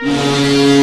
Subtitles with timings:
[0.00, 0.77] Malteiros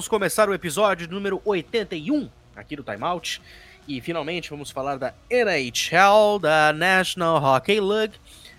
[0.00, 3.42] Vamos começar o episódio número 81 aqui do Timeout.
[3.86, 8.14] E finalmente vamos falar da NHL, da National Hockey League,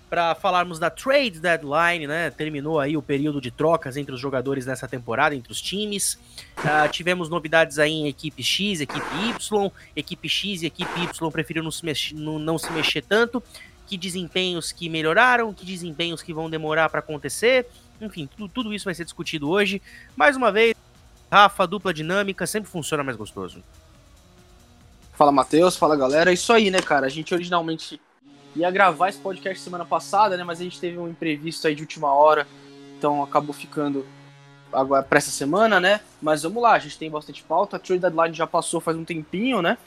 [0.08, 2.30] para falarmos da trade deadline, né?
[2.30, 6.14] Terminou aí o período de trocas entre os jogadores nessa temporada, entre os times.
[6.60, 11.64] Uh, tivemos novidades aí em equipe X, equipe Y, equipe X e equipe Y preferiram
[11.64, 13.42] não se, mexer, não, não se mexer tanto.
[13.88, 17.66] Que desempenhos que melhoraram, que desempenhos que vão demorar para acontecer.
[18.00, 19.82] Enfim, tudo, tudo isso vai ser discutido hoje.
[20.16, 20.76] Mais uma vez,
[21.32, 23.64] Rafa, dupla dinâmica, sempre funciona mais gostoso.
[25.14, 25.78] Fala, Matheus.
[25.78, 26.30] Fala, galera.
[26.30, 27.06] É isso aí, né, cara?
[27.06, 28.02] A gente originalmente
[28.56, 30.44] ia gravar esse podcast semana passada, né?
[30.44, 32.46] Mas a gente teve um imprevisto aí de última hora.
[32.98, 34.06] Então acabou ficando
[34.74, 36.02] agora para essa semana, né?
[36.22, 37.78] Mas vamos lá, a gente tem bastante pauta.
[37.78, 39.78] A trade deadline já passou faz um tempinho, né?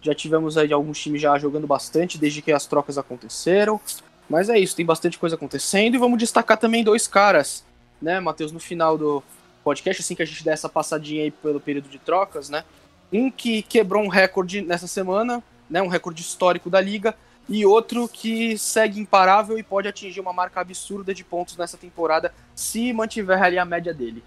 [0.00, 3.80] Já tivemos aí alguns times já jogando bastante desde que as trocas aconteceram.
[4.28, 7.62] Mas é isso, tem bastante coisa acontecendo e vamos destacar também dois caras,
[8.00, 9.22] né, Matheus, no final do
[9.64, 12.62] podcast, assim que a gente der essa passadinha aí pelo período de trocas, né?
[13.10, 17.14] Um que quebrou um recorde nessa semana, né, um recorde histórico da liga,
[17.48, 22.32] e outro que segue imparável e pode atingir uma marca absurda de pontos nessa temporada
[22.54, 24.22] se mantiver ali a média dele.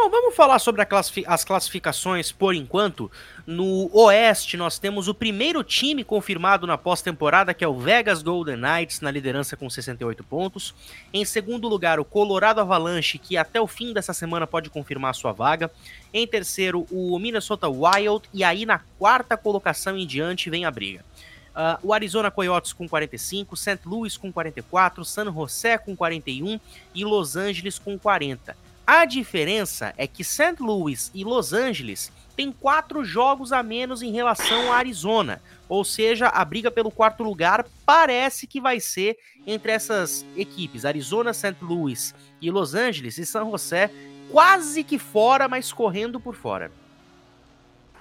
[0.00, 0.86] Bom, vamos falar sobre
[1.26, 3.10] as classificações por enquanto.
[3.44, 8.58] No Oeste, nós temos o primeiro time confirmado na pós-temporada, que é o Vegas Golden
[8.58, 10.72] Knights, na liderança com 68 pontos.
[11.12, 15.32] Em segundo lugar, o Colorado Avalanche, que até o fim dessa semana pode confirmar sua
[15.32, 15.68] vaga.
[16.14, 18.28] Em terceiro, o Minnesota Wild.
[18.32, 21.04] E aí, na quarta colocação em diante, vem a briga.
[21.50, 23.80] Uh, o Arizona Coyotes com 45, St.
[23.84, 26.60] Louis com 44, San José com 41
[26.94, 28.67] e Los Angeles com 40.
[28.90, 30.54] A diferença é que St.
[30.60, 35.42] Louis e Los Angeles têm quatro jogos a menos em relação a Arizona.
[35.68, 41.34] Ou seja, a briga pelo quarto lugar parece que vai ser entre essas equipes, Arizona,
[41.34, 41.58] St.
[41.60, 43.90] Louis e Los Angeles e San José,
[44.32, 46.72] quase que fora, mas correndo por fora.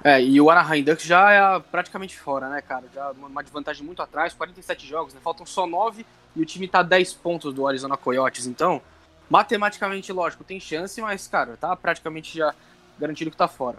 [0.02, 2.86] É, e o Anaheim Ducks já é praticamente fora, né, cara?
[2.96, 5.20] Já uma desvantagem muito atrás, 47 jogos, né?
[5.22, 8.82] Faltam só 9 e o time tá 10 pontos do Arizona Coyotes, então
[9.30, 12.54] matematicamente, lógico, tem chance, mas, cara, tá praticamente já
[13.00, 13.78] garantido que tá fora.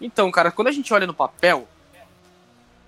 [0.00, 1.68] Então, cara, quando a gente olha no papel,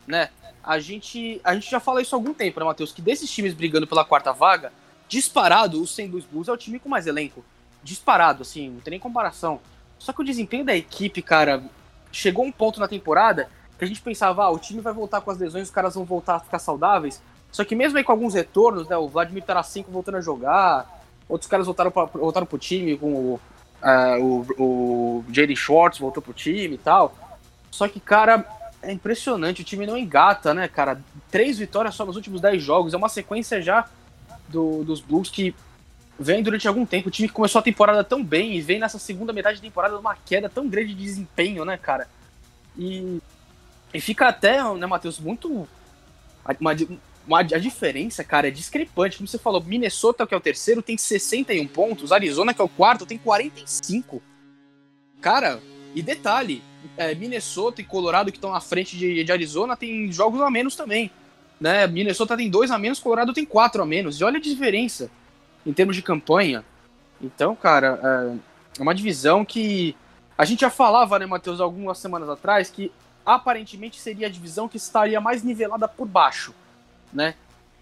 [0.07, 0.31] né,
[0.63, 2.93] a gente, a gente já fala isso há algum tempo, né, Matheus?
[2.93, 4.73] Que desses times brigando pela quarta vaga,
[5.09, 6.09] disparado, o St.
[6.09, 7.45] Louis Blues é o time com mais elenco.
[7.83, 9.61] Disparado, assim, não tem nem comparação.
[9.99, 11.63] Só que o desempenho da equipe, cara,
[12.11, 15.31] chegou um ponto na temporada que a gente pensava, ah, o time vai voltar com
[15.31, 17.23] as lesões, os caras vão voltar a ficar saudáveis.
[17.53, 20.96] Só que mesmo aí com alguns retornos, né, o Vladimir Tarasenko voltando a jogar,
[21.29, 23.41] Outros caras voltaram, pra, voltaram pro time, com o,
[23.83, 25.57] uh, o, o.
[25.57, 27.15] Schwartz voltou pro time e tal.
[27.71, 28.45] Só que, cara,
[28.83, 31.01] é impressionante, o time não engata, né, cara?
[31.31, 33.89] Três vitórias só nos últimos dez jogos, é uma sequência já
[34.49, 35.55] do, dos Blues que
[36.19, 37.09] vem durante algum tempo.
[37.09, 40.17] O time começou a temporada tão bem e vem nessa segunda metade de temporada numa
[40.17, 42.09] queda tão grande de desempenho, né, cara?
[42.77, 43.19] E,
[43.93, 45.69] e fica até, né, Matheus, muito.
[46.61, 46.75] Uma,
[47.27, 49.17] uma, a diferença, cara, é discrepante.
[49.17, 52.13] Como você falou, Minnesota, que é o terceiro, tem 61 pontos.
[52.13, 54.23] Arizona, que é o quarto, tem 45.
[55.21, 55.61] Cara,
[55.95, 56.63] e detalhe,
[56.97, 60.77] é, Minnesota e Colorado, que estão à frente de, de, Arizona, tem jogos a menos
[60.77, 61.11] também.
[61.61, 61.87] Né?
[61.89, 64.21] Minnesota tem dois a menos, Colorado tem quatro a menos.
[64.21, 65.11] E olha a diferença
[65.65, 66.65] em termos de campanha.
[67.21, 69.97] Então, cara, é, é uma divisão que
[70.39, 72.93] a gente já falava, né, Matheus, algumas semanas atrás, que
[73.25, 76.55] aparentemente seria a divisão que estaria mais nivelada por baixo
[77.17, 77.35] né?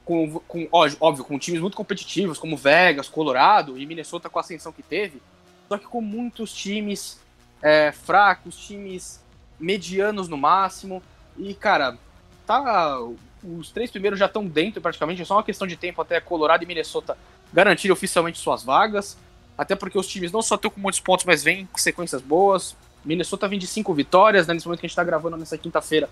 [0.05, 4.71] Com, com, óbvio, com times muito competitivos, como Vegas, Colorado e Minnesota com a ascensão
[4.71, 5.21] que teve,
[5.69, 7.19] só que com muitos times
[7.63, 9.23] é, fracos, times
[9.59, 11.03] medianos no máximo.
[11.37, 11.99] E, cara,
[12.47, 12.99] tá.
[13.43, 16.63] Os três primeiros já estão dentro praticamente, é só uma questão de tempo até Colorado
[16.63, 17.17] e Minnesota
[17.53, 19.19] garantirem oficialmente suas vagas.
[19.57, 22.75] Até porque os times não só estão com muitos pontos, mas vêm com sequências boas.
[23.05, 26.09] Minnesota vem de cinco vitórias, né, nesse momento que a gente está gravando nessa quinta-feira.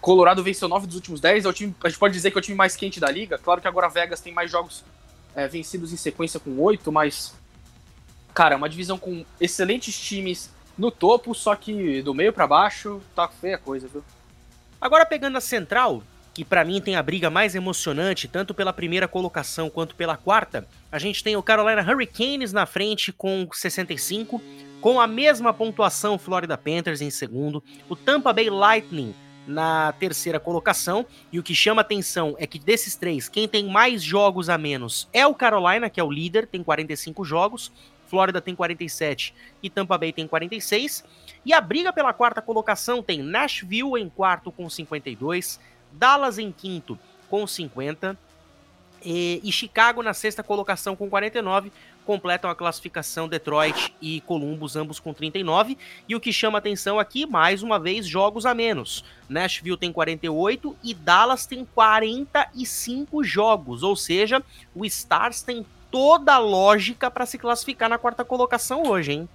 [0.00, 2.40] Colorado venceu 9 dos últimos 10, é o time, a gente pode dizer que é
[2.40, 3.36] o time mais quente da liga.
[3.38, 4.82] Claro que agora Vegas tem mais jogos
[5.34, 7.34] é, vencidos em sequência com 8, mas.
[8.32, 13.00] Cara, é uma divisão com excelentes times no topo, só que do meio para baixo
[13.14, 14.02] tá feia a coisa, viu?
[14.80, 16.02] Agora pegando a central,
[16.32, 20.66] que para mim tem a briga mais emocionante, tanto pela primeira colocação quanto pela quarta,
[20.90, 24.40] a gente tem o Carolina Hurricanes na frente com 65,
[24.80, 29.14] com a mesma pontuação Florida Panthers em segundo, o Tampa Bay Lightning
[29.46, 34.02] na terceira colocação, e o que chama atenção é que desses três, quem tem mais
[34.02, 37.72] jogos a menos é o Carolina, que é o líder, tem 45 jogos,
[38.06, 39.32] Flórida tem 47
[39.62, 41.04] e Tampa Bay tem 46.
[41.46, 45.60] E a briga pela quarta colocação tem Nashville em quarto com 52,
[45.92, 46.98] Dallas em quinto
[47.28, 48.18] com 50
[49.04, 51.72] e, e Chicago na sexta colocação com 49,
[52.04, 55.78] completam a classificação Detroit e Columbus, ambos com 39.
[56.08, 59.04] E o que chama atenção aqui, mais uma vez, jogos a menos.
[59.28, 64.42] Nashville tem 48 e Dallas tem 45 jogos, ou seja,
[64.74, 69.28] o Stars tem toda a lógica para se classificar na quarta colocação hoje, hein?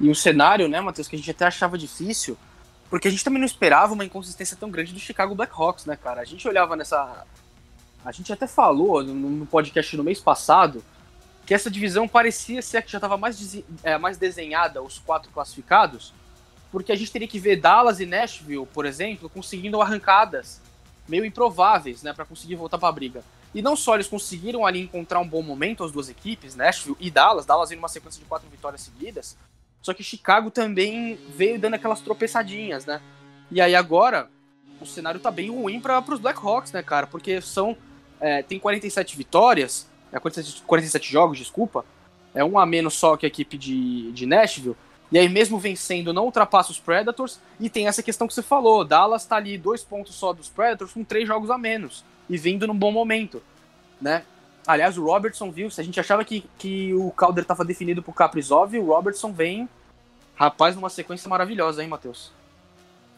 [0.00, 2.36] E um cenário, né, Matheus, que a gente até achava difícil,
[2.90, 6.20] porque a gente também não esperava uma inconsistência tão grande do Chicago Blackhawks, né, cara?
[6.20, 7.24] A gente olhava nessa.
[8.04, 10.82] A gente até falou no podcast no mês passado
[11.46, 15.30] que essa divisão parecia ser a que já estava mais, é, mais desenhada, os quatro
[15.30, 16.12] classificados,
[16.70, 20.60] porque a gente teria que ver Dallas e Nashville, por exemplo, conseguindo arrancadas
[21.08, 23.24] meio improváveis, né, para conseguir voltar para a briga.
[23.54, 27.10] E não só eles conseguiram ali encontrar um bom momento, as duas equipes, Nashville e
[27.10, 29.36] Dallas, Dallas em uma sequência de quatro vitórias seguidas,
[29.82, 33.00] só que Chicago também veio dando aquelas tropeçadinhas, né?
[33.50, 34.30] E aí agora
[34.80, 37.06] o cenário tá bem ruim para os Blackhawks, né, cara?
[37.06, 37.76] Porque são
[38.20, 41.84] é, tem 47 vitórias, é 47, 47 jogos, desculpa.
[42.34, 44.76] É um a menos só que a equipe de, de Nashville.
[45.10, 47.38] E aí, mesmo vencendo, não ultrapassa os Predators.
[47.60, 50.92] E tem essa questão que você falou: Dallas tá ali dois pontos só dos Predators
[50.92, 52.04] com três jogos a menos.
[52.28, 53.42] E vindo num bom momento,
[54.00, 54.24] né?
[54.66, 58.12] Aliás, o Robertson viu, se a gente achava que, que o Calder estava definido pro
[58.12, 59.68] Kaprizov, o Robertson vem,
[60.36, 62.30] rapaz, numa sequência maravilhosa, hein, Matheus?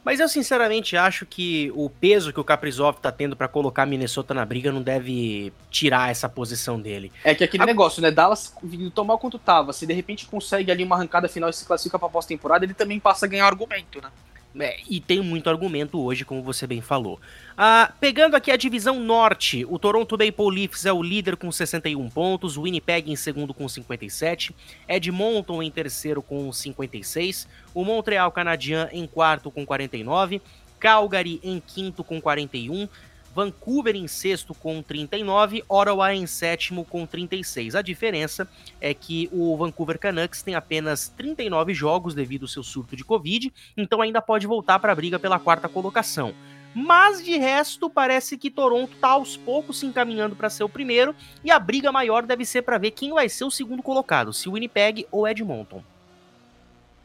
[0.04, 4.34] Mas eu sinceramente acho que o peso que o Kaprizov tá tendo para colocar Minnesota
[4.34, 7.10] na briga não deve tirar essa posição dele.
[7.24, 7.66] É que aquele A...
[7.66, 8.10] negócio, né?
[8.10, 8.54] Dallas
[8.94, 11.98] tão mal quanto tava, se de repente consegue ali uma arrancada final e se classifica
[11.98, 14.10] pra pós-temporada, ele também passa a ganhar argumento, né?
[14.58, 17.20] É, e tem muito argumento hoje, como você bem falou.
[17.56, 22.08] Ah, pegando aqui a divisão norte, o Toronto Maple Leafs é o líder com 61
[22.08, 24.54] pontos, Winnipeg em segundo com 57,
[24.88, 30.40] Edmonton em terceiro com 56, o Montreal Canadien em quarto com 49,
[30.78, 32.88] Calgary em quinto com 41,
[33.34, 37.74] Vancouver em sexto com 39, Ottawa em sétimo com 36.
[37.74, 38.48] A diferença
[38.80, 43.52] é que o Vancouver Canucks tem apenas 39 jogos devido ao seu surto de Covid,
[43.76, 46.32] então ainda pode voltar para a briga pela quarta colocação.
[46.74, 51.14] Mas de resto, parece que Toronto está aos poucos se encaminhando para ser o primeiro,
[51.42, 54.48] e a briga maior deve ser para ver quem vai ser o segundo colocado, se
[54.48, 55.82] Winnipeg ou Edmonton.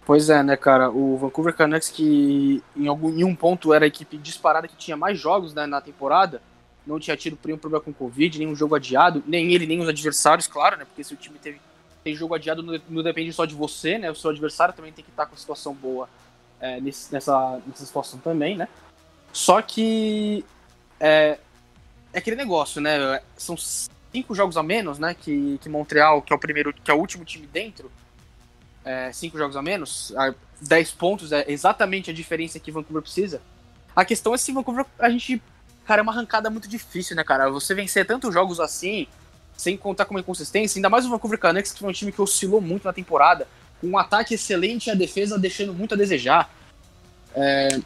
[0.10, 0.90] Pois é, né, cara?
[0.90, 4.98] O Vancouver Canucks, que em, algum, em um ponto era a equipe disparada que tinha
[4.98, 6.42] mais jogos né, na temporada,
[6.84, 10.48] não tinha tido nenhum problema com Covid, nenhum jogo adiado, nem ele, nem os adversários,
[10.48, 10.86] claro, né?
[10.86, 11.62] Porque se o time teve,
[12.04, 14.10] tem jogo adiado, não, não depende só de você, né?
[14.10, 16.10] O seu adversário também tem que estar com a situação boa
[16.60, 18.68] é, nesse, nessa, nessa situação também, né?
[19.32, 20.44] Só que
[21.00, 21.38] é,
[22.12, 23.22] é aquele negócio, né?
[23.38, 25.14] São cinco jogos a menos, né?
[25.14, 27.92] Que, que Montreal, que é o primeiro, que é o último time dentro,
[28.84, 30.14] é, cinco jogos a menos,
[30.62, 33.42] 10 pontos é exatamente a diferença que Vancouver precisa.
[33.96, 35.42] A questão é se Vancouver, a gente,
[35.86, 37.50] cara, é uma arrancada muito difícil, né, cara?
[37.50, 39.08] Você vencer tantos jogos assim,
[39.58, 42.22] sem contar com uma inconsistência, ainda mais o Vancouver Canucks, que foi um time que
[42.22, 43.48] oscilou muito na temporada,
[43.82, 46.50] com um ataque excelente e a defesa deixando muito a desejar.
[47.36, 47.80] É,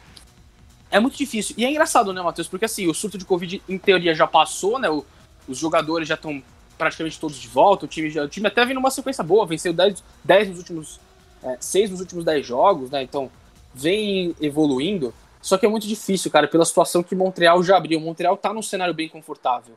[0.90, 1.54] é muito difícil.
[1.58, 2.48] E é engraçado, né, Matheus?
[2.48, 4.88] Porque assim, o surto de Covid, em teoria, já passou, né?
[4.88, 5.04] O,
[5.48, 6.42] os jogadores já estão
[6.76, 7.84] praticamente todos de volta.
[7.84, 11.00] O time, o time até vem numa sequência boa, venceu 10, 10 nos últimos.
[11.42, 13.02] É, 6 nos últimos 10 jogos, né?
[13.02, 13.30] Então
[13.74, 15.12] vem evoluindo.
[15.40, 18.00] Só que é muito difícil, cara, pela situação que Montreal já abriu.
[18.00, 19.76] Montreal tá num cenário bem confortável,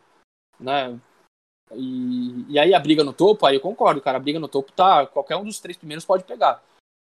[0.59, 0.97] né?
[1.73, 4.17] E, e aí a briga no topo, aí eu concordo, cara.
[4.17, 5.05] A briga no topo tá.
[5.05, 6.63] Qualquer um dos três primeiros pode pegar.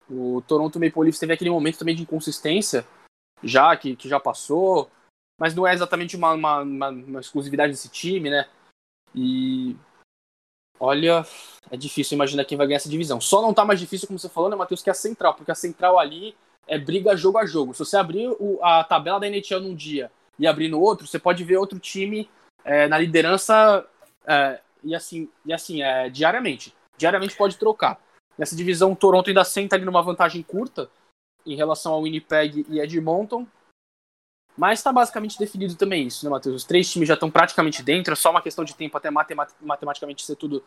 [0.09, 2.87] O Toronto Maple Leafs teve aquele momento também de inconsistência,
[3.43, 4.89] já que, que já passou,
[5.39, 8.47] mas não é exatamente uma, uma, uma, uma exclusividade desse time, né?
[9.15, 9.75] E
[10.79, 11.25] olha,
[11.71, 13.21] é difícil imaginar quem vai ganhar essa divisão.
[13.21, 15.51] Só não tá mais difícil, como você falou, né, Matheus, que é a central, porque
[15.51, 16.35] a central ali
[16.67, 17.73] é briga jogo a jogo.
[17.73, 21.17] Se você abrir o, a tabela da NHL num dia e abrir no outro, você
[21.17, 22.29] pode ver outro time
[22.63, 23.87] é, na liderança
[24.27, 26.73] é, e assim, e assim é, diariamente.
[26.97, 27.99] Diariamente pode trocar.
[28.37, 30.89] Nessa divisão, o Toronto ainda senta ali numa vantagem curta
[31.45, 33.47] em relação ao Winnipeg e Edmonton.
[34.57, 36.55] Mas está basicamente definido também isso, né, Matheus?
[36.55, 40.23] Os três times já estão praticamente dentro, é só uma questão de tempo até matematicamente
[40.25, 40.63] ser tudo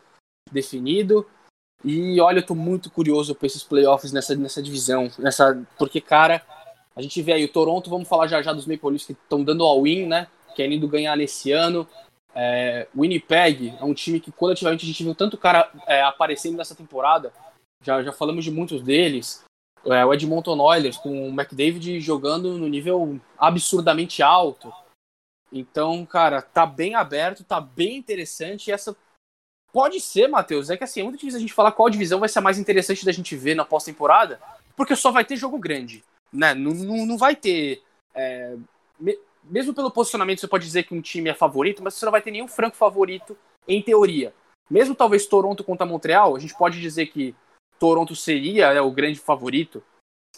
[0.51, 1.25] definido.
[1.83, 6.45] E olha, eu tô muito curioso para esses playoffs nessa, nessa divisão, nessa porque, cara,
[6.99, 9.41] A gente vê aí o Toronto, vamos falar já já dos Maple Leafs que estão
[9.41, 10.27] dando all-in, né?
[10.53, 11.87] Querendo ganhar nesse ano.
[12.35, 16.75] É, Winnipeg é um time que coletivamente a gente viu tanto cara é, aparecendo nessa
[16.75, 17.31] temporada.
[17.81, 19.45] Já, já falamos de muitos deles.
[19.85, 24.71] É, o Edmonton Oilers com o McDavid jogando no nível absurdamente alto.
[25.51, 28.67] Então, cara, tá bem aberto, tá bem interessante.
[28.67, 28.95] E essa
[29.71, 32.29] pode ser, Matheus, é que assim, é muito difícil a gente falar qual divisão vai
[32.29, 34.39] ser a mais interessante da gente ver na pós-temporada,
[34.75, 36.53] porque só vai ter jogo grande, né?
[36.53, 37.81] Não, não, não vai ter.
[38.13, 38.55] É,
[39.43, 42.21] mesmo pelo posicionamento, você pode dizer que um time é favorito, mas você não vai
[42.21, 44.33] ter nenhum franco favorito em teoria.
[44.69, 47.35] Mesmo talvez Toronto contra Montreal, a gente pode dizer que
[47.79, 49.83] Toronto seria né, o grande favorito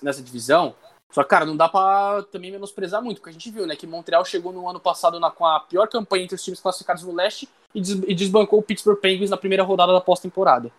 [0.01, 0.75] nessa divisão.
[1.11, 3.85] Só que, cara, não dá pra também menosprezar muito, porque a gente viu, né, que
[3.85, 7.13] Montreal chegou no ano passado na, com a pior campanha entre os times classificados no
[7.13, 10.71] leste e, des, e desbancou o Pittsburgh Penguins na primeira rodada da pós-temporada.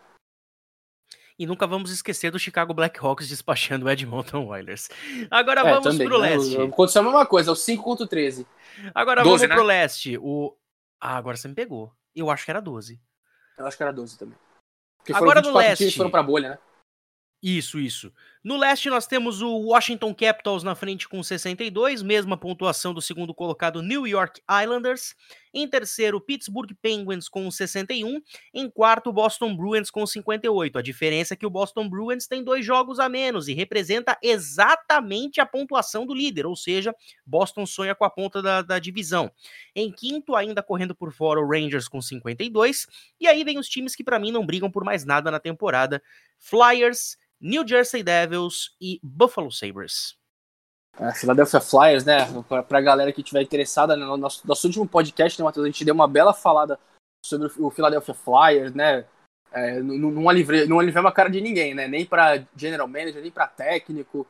[1.38, 4.88] E nunca vamos esquecer do Chicago Blackhawks despachando o Edmonton Oilers.
[5.30, 6.36] Agora é, vamos também, pro né?
[6.36, 6.56] leste.
[6.60, 8.46] Aconteceu a mesma coisa, o 5 contra o 13.
[8.94, 9.54] Agora 12, vamos né?
[9.54, 10.18] pro leste.
[10.18, 10.56] O...
[11.00, 11.92] Ah, agora você me pegou.
[12.14, 13.00] Eu acho que era 12.
[13.58, 14.38] Eu acho que era 12 também.
[15.02, 15.90] Porque agora no leste.
[15.96, 16.58] foram pra bolha, né?
[17.42, 18.12] Isso, isso.
[18.44, 23.34] No leste nós temos o Washington Capitals na frente com 62, mesma pontuação do segundo
[23.34, 25.16] colocado New York Islanders.
[25.52, 28.20] Em terceiro, Pittsburgh Penguins com 61.
[28.54, 30.78] Em quarto, Boston Bruins com 58.
[30.78, 35.40] A diferença é que o Boston Bruins tem dois jogos a menos e representa exatamente
[35.40, 36.94] a pontuação do líder, ou seja,
[37.26, 39.30] Boston sonha com a ponta da, da divisão.
[39.74, 42.86] Em quinto, ainda correndo por fora, o Rangers com 52.
[43.20, 46.02] E aí vem os times que para mim não brigam por mais nada na temporada:
[46.38, 47.16] Flyers.
[47.44, 50.16] New Jersey Devils e Buffalo Sabres.
[50.98, 52.18] É, Philadelphia Flyers, né?
[52.68, 55.64] Para a galera que estiver interessada, no nosso, nosso último podcast, né, Matheus?
[55.64, 56.78] A gente deu uma bela falada
[57.24, 59.04] sobre o Philadelphia Flyers, né?
[59.52, 60.66] É, não, não aliviei
[61.00, 61.86] uma cara de ninguém, né?
[61.86, 64.26] Nem para general manager, nem para técnico.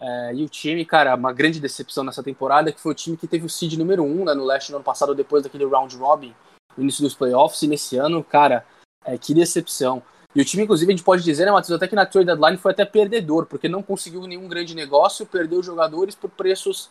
[0.00, 3.26] É, e o time, cara, uma grande decepção nessa temporada, que foi o time que
[3.26, 5.94] teve o seed número 1 um, né, no leste no ano passado, depois daquele round
[5.96, 6.34] robin,
[6.78, 8.64] início dos playoffs, e nesse ano, cara,
[9.04, 10.02] é, que decepção.
[10.34, 12.56] E o time, inclusive, a gente pode dizer, né, Matheus, até que na trade deadline
[12.56, 16.90] foi até perdedor, porque não conseguiu nenhum grande negócio, perdeu jogadores por preços,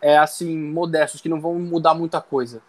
[0.00, 2.62] é, assim, modestos, que não vão mudar muita coisa,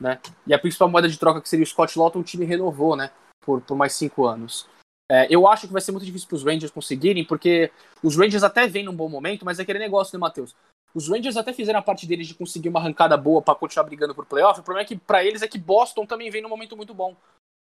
[0.00, 0.20] né?
[0.46, 3.10] E a principal moeda de troca, que seria o Scott Lawton, o time renovou, né,
[3.40, 4.68] por, por mais cinco anos.
[5.10, 7.70] É, eu acho que vai ser muito difícil para os Rangers conseguirem, porque
[8.02, 10.54] os Rangers até vêm num bom momento, mas é aquele negócio, né, Matheus?
[10.94, 14.14] Os Rangers até fizeram a parte deles de conseguir uma arrancada boa para continuar brigando
[14.14, 14.60] por playoff.
[14.60, 17.16] O problema é que para eles é que Boston também vem num momento muito bom.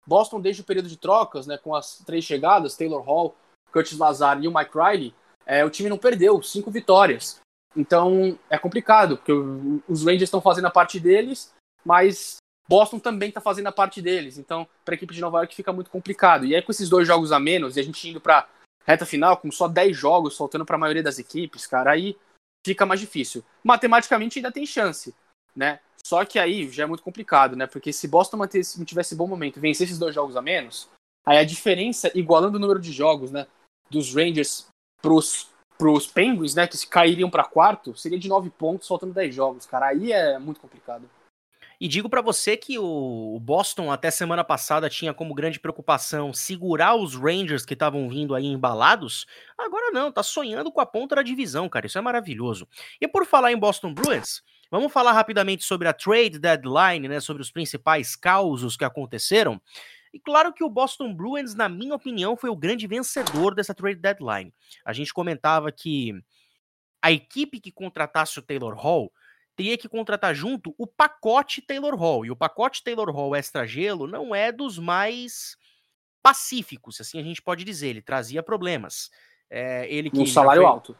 [0.09, 3.35] Boston, desde o período de trocas, né, com as três chegadas, Taylor Hall,
[3.71, 5.13] Curtis Lazar e o Mike Riley,
[5.45, 7.39] é, o time não perdeu, cinco vitórias.
[7.75, 11.53] Então é complicado, porque os Rangers estão fazendo a parte deles,
[11.85, 12.37] mas
[12.67, 14.37] Boston também está fazendo a parte deles.
[14.37, 16.45] Então, para a equipe de Nova York fica muito complicado.
[16.45, 18.47] E aí, com esses dois jogos a menos, e a gente indo para
[18.85, 22.17] reta final, com só 10 jogos, faltando para a maioria das equipes, cara, aí
[22.65, 23.43] fica mais difícil.
[23.63, 25.15] Matematicamente ainda tem chance,
[25.55, 25.79] né?
[26.03, 27.67] Só que aí já é muito complicado, né?
[27.67, 30.89] Porque se Boston mantesse, tivesse bom momento vencer esses dois jogos a menos,
[31.25, 33.47] aí a diferença, igualando o número de jogos, né?
[33.89, 34.67] Dos Rangers
[35.01, 36.67] pros, pros Penguins, né?
[36.67, 39.87] Que se cairiam para quarto, seria de nove pontos, faltando 10 jogos, cara.
[39.87, 41.09] Aí é muito complicado.
[41.81, 46.95] E digo para você que o Boston até semana passada tinha como grande preocupação segurar
[46.95, 49.25] os Rangers que estavam vindo aí embalados.
[49.57, 51.85] Agora não, tá sonhando com a ponta da divisão, cara.
[51.85, 52.67] Isso é maravilhoso.
[52.99, 54.41] E por falar em Boston Bruins,
[54.71, 59.59] Vamos falar rapidamente sobre a trade deadline, né, sobre os principais causos que aconteceram.
[60.13, 63.99] E claro que o Boston Bruins, na minha opinião, foi o grande vencedor dessa trade
[63.99, 64.53] deadline.
[64.85, 66.13] A gente comentava que
[67.01, 69.11] a equipe que contratasse o Taylor Hall
[69.55, 72.25] teria que contratar junto o pacote Taylor Hall.
[72.25, 75.57] E o pacote Taylor Hall extra gelo não é dos mais
[76.21, 77.89] pacíficos, assim a gente pode dizer.
[77.89, 79.09] Ele trazia problemas.
[79.49, 80.71] É, ele que um salário foi...
[80.71, 80.97] alto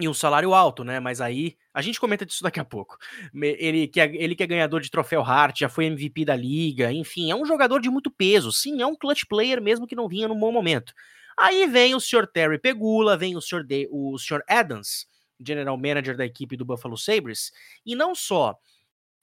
[0.00, 0.98] e um salário alto, né?
[0.98, 2.96] Mas aí a gente comenta disso daqui a pouco.
[3.34, 6.92] Ele que, é, ele que é ganhador de troféu Hart, já foi MVP da liga,
[6.92, 8.52] enfim, é um jogador de muito peso.
[8.52, 10.92] Sim, é um clutch player mesmo que não vinha num bom momento.
[11.38, 12.26] Aí vem o Sr.
[12.26, 13.64] Terry Pegula, vem o Sr.
[13.64, 14.42] De, o Sr.
[14.48, 15.06] Adams,
[15.44, 17.52] general manager da equipe do Buffalo Sabres,
[17.84, 18.56] e não só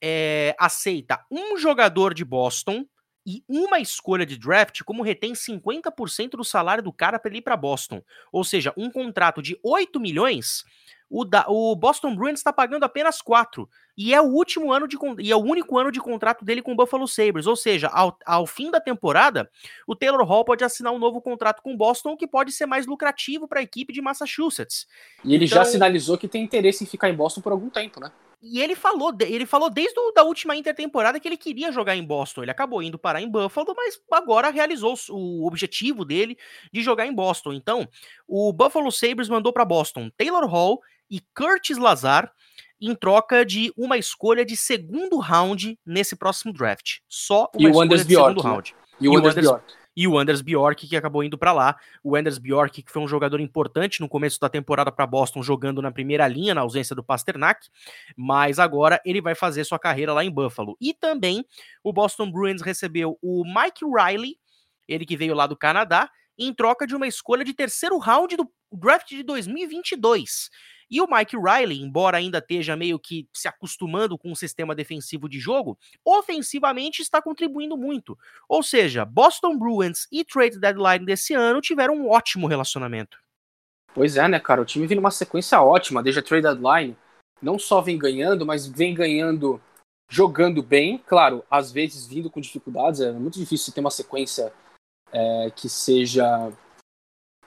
[0.01, 2.85] é, aceita um jogador de Boston
[3.29, 7.43] e uma escolha de draft como retém 50% do salário do cara para ele ir
[7.43, 8.01] para Boston.
[8.31, 10.65] Ou seja, um contrato de 8 milhões,
[11.07, 13.69] o, da, o Boston Bruins está pagando apenas 4.
[13.95, 16.71] E é o último ano de e é o único ano de contrato dele com
[16.71, 17.45] o Buffalo Sabres.
[17.45, 19.47] Ou seja, ao, ao fim da temporada,
[19.85, 22.87] o Taylor Hall pode assinar um novo contrato com o Boston que pode ser mais
[22.87, 24.87] lucrativo para a equipe de Massachusetts.
[25.23, 27.99] E ele então, já sinalizou que tem interesse em ficar em Boston por algum tempo,
[27.99, 28.11] né?
[28.41, 32.43] E ele falou, ele falou desde a última intertemporada que ele queria jogar em Boston.
[32.43, 36.37] Ele acabou indo parar em Buffalo, mas agora realizou o objetivo dele
[36.71, 37.51] de jogar em Boston.
[37.51, 37.87] Então,
[38.27, 42.31] o Buffalo Sabres mandou para Boston Taylor Hall, e Curtis Lazar
[42.79, 46.99] em troca de uma escolha de segundo round nesse próximo draft.
[47.09, 48.49] Só uma e escolha Anders de Bjork, segundo né?
[48.49, 48.75] round.
[49.01, 49.78] E o Anders Bjork.
[49.95, 51.75] E o Anders Bjork, que acabou indo para lá.
[52.03, 55.81] O Anders Bjork, que foi um jogador importante no começo da temporada para Boston, jogando
[55.81, 57.67] na primeira linha, na ausência do Pasternak.
[58.15, 60.77] Mas agora ele vai fazer sua carreira lá em Buffalo.
[60.79, 61.45] E também
[61.83, 64.37] o Boston Bruins recebeu o Mike Riley,
[64.87, 68.49] ele que veio lá do Canadá, em troca de uma escolha de terceiro round do
[68.71, 70.49] draft de 2022.
[70.89, 75.29] E o Mike Riley, embora ainda esteja meio que se acostumando com o sistema defensivo
[75.29, 78.17] de jogo, ofensivamente está contribuindo muito.
[78.47, 83.17] Ou seja, Boston Bruins e trade deadline desse ano tiveram um ótimo relacionamento.
[83.93, 84.61] Pois é, né, cara?
[84.61, 86.97] O time vem numa sequência ótima desde a trade deadline.
[87.41, 89.61] Não só vem ganhando, mas vem ganhando
[90.09, 90.97] jogando bem.
[90.97, 93.01] Claro, às vezes vindo com dificuldades.
[93.01, 94.51] É muito difícil ter uma sequência
[95.11, 96.51] é, que seja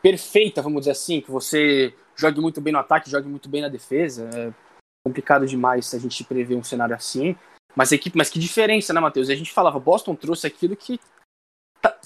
[0.01, 3.69] perfeita, vamos dizer assim, que você jogue muito bem no ataque, jogue muito bem na
[3.69, 4.29] defesa.
[4.35, 4.53] É
[5.07, 7.37] complicado demais a gente prever um cenário assim.
[7.75, 9.31] Mas a equipe, mas que diferença, né, Matheus?
[9.31, 11.01] A gente falava, Boston trouxe aquilo que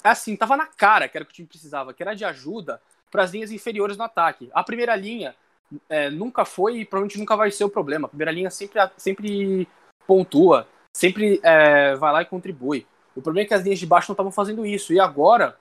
[0.03, 2.81] assim, tava na cara que era o que o time precisava, que era de ajuda
[3.11, 4.49] para as linhas inferiores no ataque.
[4.53, 5.35] A primeira linha
[5.89, 8.05] é, nunca foi e provavelmente nunca vai ser o problema.
[8.05, 9.67] A primeira linha sempre, sempre
[10.05, 12.87] pontua, sempre é, vai lá e contribui.
[13.15, 14.93] O problema é que as linhas de baixo não estavam fazendo isso.
[14.93, 15.57] E agora,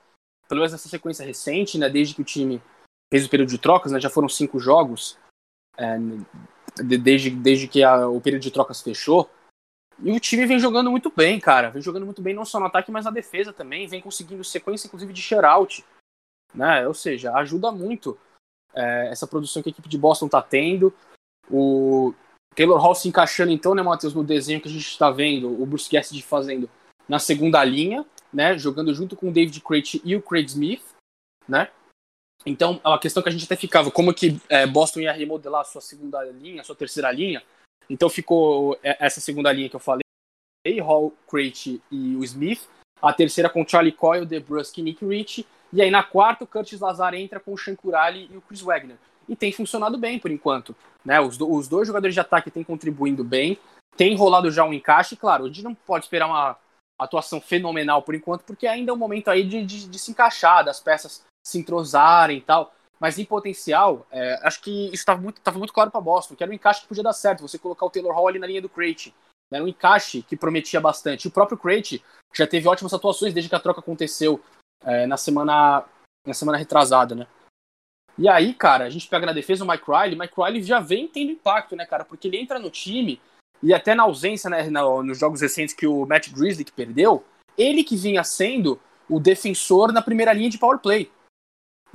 [0.48, 2.62] pelo menos nessa sequência recente, né, desde que o time
[3.12, 5.18] fez o período de trocas, né, já foram cinco jogos,
[5.76, 5.96] é,
[6.82, 9.30] desde, desde que a, o período de trocas fechou.
[10.02, 11.70] E o time vem jogando muito bem, cara.
[11.70, 13.86] Vem jogando muito bem não só no ataque, mas na defesa também.
[13.86, 15.84] Vem conseguindo sequência, inclusive, de shutout.
[16.54, 16.86] Né?
[16.86, 18.18] Ou seja, ajuda muito
[18.74, 20.92] é, essa produção que a equipe de Boston tá tendo.
[21.50, 22.14] O
[22.54, 25.64] Taylor Hall se encaixando, então, né, Matheus, no desenho que a gente está vendo, o
[25.64, 26.68] Bruce Cassidy fazendo
[27.08, 28.58] na segunda linha, né?
[28.58, 30.82] Jogando junto com o David Crate e o Craig Smith,
[31.48, 31.70] né?
[32.46, 35.64] Então, a questão que a gente até ficava, como que é, Boston ia remodelar a
[35.64, 37.42] sua segunda linha, a sua terceira linha.
[37.90, 40.02] Então ficou essa segunda linha que eu falei,
[40.80, 42.68] Hall, Crate e o Smith.
[43.02, 45.46] A terceira com Charlie Coyle, DeBrusque e Nick Rich.
[45.72, 48.60] E aí na quarta o Curtis Lazar entra com o Sean Curali e o Chris
[48.60, 48.96] Wagner.
[49.28, 50.74] E tem funcionado bem por enquanto.
[51.04, 51.20] Né?
[51.20, 53.58] Os, do, os dois jogadores de ataque têm contribuindo bem.
[53.96, 56.56] Tem rolado já um encaixe, claro, a gente não pode esperar uma
[56.98, 60.64] atuação fenomenal por enquanto, porque ainda é um momento aí de, de, de se encaixar,
[60.64, 62.74] das peças se entrosarem e tal.
[62.98, 66.42] Mas em potencial, é, acho que isso estava muito, tava muito claro para Boston, que
[66.42, 68.62] era um encaixe que podia dar certo, você colocar o Taylor Hall ali na linha
[68.62, 69.14] do Crate.
[69.52, 71.28] Era um encaixe que prometia bastante.
[71.28, 72.02] O próprio Crate
[72.34, 74.42] já teve ótimas atuações desde que a troca aconteceu
[74.82, 75.84] é, na semana
[76.26, 77.26] na semana retrasada, né?
[78.18, 81.06] E aí, cara, a gente pega na defesa o Mike Riley, Mike Riley já vem
[81.06, 82.04] tendo impacto, né, cara?
[82.04, 83.20] Porque ele entra no time
[83.62, 87.24] e até na ausência, né, nos jogos recentes que o Matt Grizzly que perdeu,
[87.56, 91.10] ele que vinha sendo o defensor na primeira linha de power play.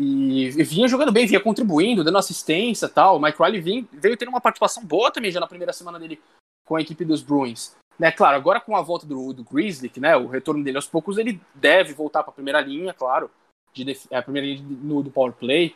[0.01, 3.17] E, e vinha jogando bem, vinha contribuindo, dando assistência tal.
[3.17, 6.19] O Mike Riley vinha, veio tendo uma participação boa também já na primeira semana dele
[6.65, 7.75] com a equipe dos Bruins.
[7.99, 11.19] Né, claro, agora com a volta do, do Grizzly, né, o retorno dele aos poucos,
[11.19, 13.29] ele deve voltar para a primeira linha, claro,
[13.71, 15.75] de é, a primeira linha no, do power play.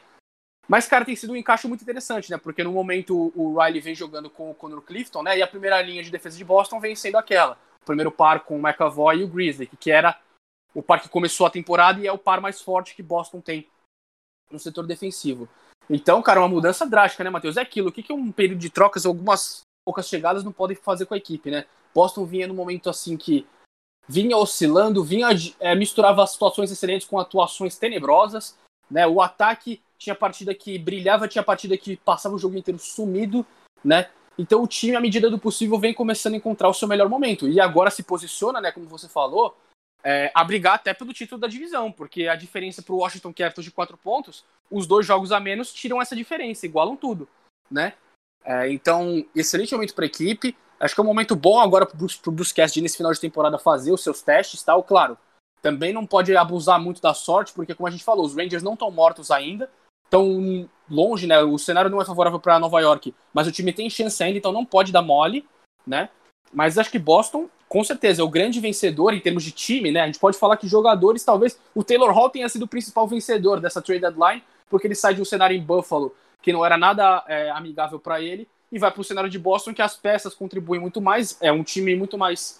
[0.68, 2.38] Mas, cara, tem sido um encaixe muito interessante, né?
[2.38, 5.38] Porque no momento o Riley vem jogando com o Conor Clifton, né?
[5.38, 7.56] E a primeira linha de defesa de Boston vem sendo aquela.
[7.84, 10.20] O primeiro par com o McAvoy e o Grizzly, que era
[10.74, 13.68] o par que começou a temporada e é o par mais forte que Boston tem
[14.52, 15.48] no setor defensivo.
[15.90, 17.58] Então, cara, uma mudança drástica, né, Matheus?
[17.58, 17.90] É aquilo.
[17.90, 21.18] O que, que um período de trocas, algumas poucas chegadas não podem fazer com a
[21.18, 21.66] equipe, né?
[21.94, 23.48] Boston vinha num momento assim que
[24.08, 25.30] vinha oscilando, vinha
[25.60, 28.58] é, misturava situações excelentes com atuações tenebrosas,
[28.90, 29.06] né?
[29.08, 33.46] O ataque tinha partida que brilhava, tinha partida que passava o jogo inteiro sumido,
[33.84, 34.10] né?
[34.38, 37.48] Então o time, à medida do possível, vem começando a encontrar o seu melhor momento.
[37.48, 39.56] E agora se posiciona, né, como você falou,
[40.06, 43.66] é, a brigar até pelo título da divisão, porque a diferença para o Washington Capitals
[43.66, 47.28] de quatro pontos, os dois jogos a menos tiram essa diferença, igualam tudo,
[47.72, 47.94] né?
[48.44, 50.56] É, então, excelente momento para a equipe.
[50.80, 53.92] Acho que é um momento bom agora para o Cassidy nesse final de temporada fazer
[53.92, 54.84] os seus testes, tal.
[54.84, 55.18] Claro,
[55.60, 58.74] também não pode abusar muito da sorte, porque como a gente falou, os Rangers não
[58.74, 59.68] estão mortos ainda
[60.12, 61.42] tão longe, né?
[61.42, 64.52] O cenário não é favorável para Nova York, mas o time tem chance ainda, então
[64.52, 65.44] não pode dar mole,
[65.88, 66.10] né?
[66.54, 70.02] Mas acho que Boston, com certeza, é o grande vencedor em termos de time, né?
[70.02, 73.60] A gente pode falar que jogadores, talvez o Taylor Hall tenha sido o principal vencedor
[73.60, 77.24] dessa trade deadline, porque ele sai de um cenário em Buffalo que não era nada
[77.28, 80.80] é, amigável para ele e vai para o cenário de Boston que as peças contribuem
[80.80, 82.60] muito mais, é um time muito mais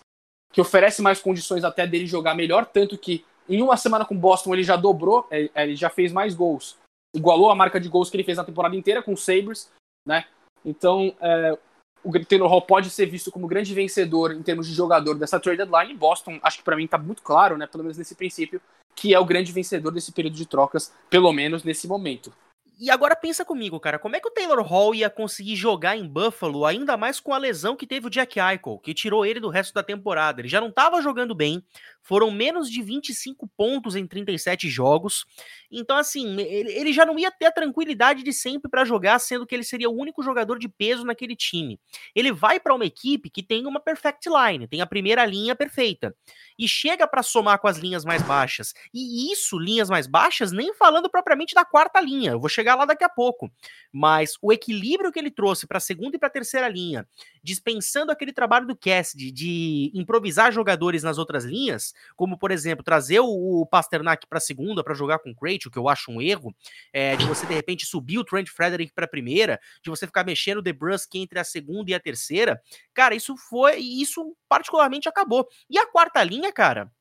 [0.52, 4.54] que oferece mais condições até dele jogar melhor, tanto que em uma semana com Boston
[4.54, 6.78] ele já dobrou, é, é, ele já fez mais gols
[7.16, 9.72] igualou a marca de gols que ele fez na temporada inteira com o Sabres,
[10.06, 10.26] né?
[10.64, 11.58] Então, é,
[12.06, 15.58] o Taylor Hall pode ser visto como grande vencedor em termos de jogador dessa trade
[15.58, 15.98] deadline.
[15.98, 18.62] Boston, acho que para mim tá muito claro, né, pelo menos nesse princípio,
[18.96, 22.32] que é o grande vencedor desse período de trocas, pelo menos nesse momento.
[22.78, 26.08] e agora pensa comigo, cara, como é que o Taylor Hall ia conseguir jogar em
[26.08, 29.50] Buffalo, ainda mais com a lesão que teve o Jack Eichel, que tirou ele do
[29.50, 30.42] resto da temporada?
[30.42, 31.64] Ele já não estava jogando bem,
[32.06, 35.26] foram menos de 25 pontos em 37 jogos.
[35.72, 39.56] Então, assim, ele, já não ia ter a tranquilidade de sempre para jogar, sendo que
[39.56, 41.80] ele seria o único jogador de peso naquele time.
[42.14, 46.16] Ele vai para uma equipe que tem uma perfect line, tem a primeira linha perfeita,
[46.60, 48.76] e chega para somar com as linhas mais baixas.
[48.94, 52.32] E isso, linhas mais baixas, nem falando propriamente da quarta linha.
[52.34, 53.52] Eu vou chegar lá daqui a pouco.
[53.92, 57.08] Mas o equilíbrio que ele trouxe para a segunda e para a terceira linha,
[57.42, 63.20] dispensando aquele trabalho do Cassidy de improvisar jogadores nas outras linhas, como por exemplo trazer
[63.20, 65.36] o, Pasternak para segunda para jogar com o
[65.68, 66.56] o que eu acho um erro,
[66.92, 70.58] é, de você de repente subir o Trent Frederick para primeira, de você ficar mexendo
[70.58, 72.62] o DeBrusque entre a segunda e a terceira,
[72.94, 75.48] cara, isso foi, isso particularmente acabou.
[75.70, 76.92] E a quarta linha, cara,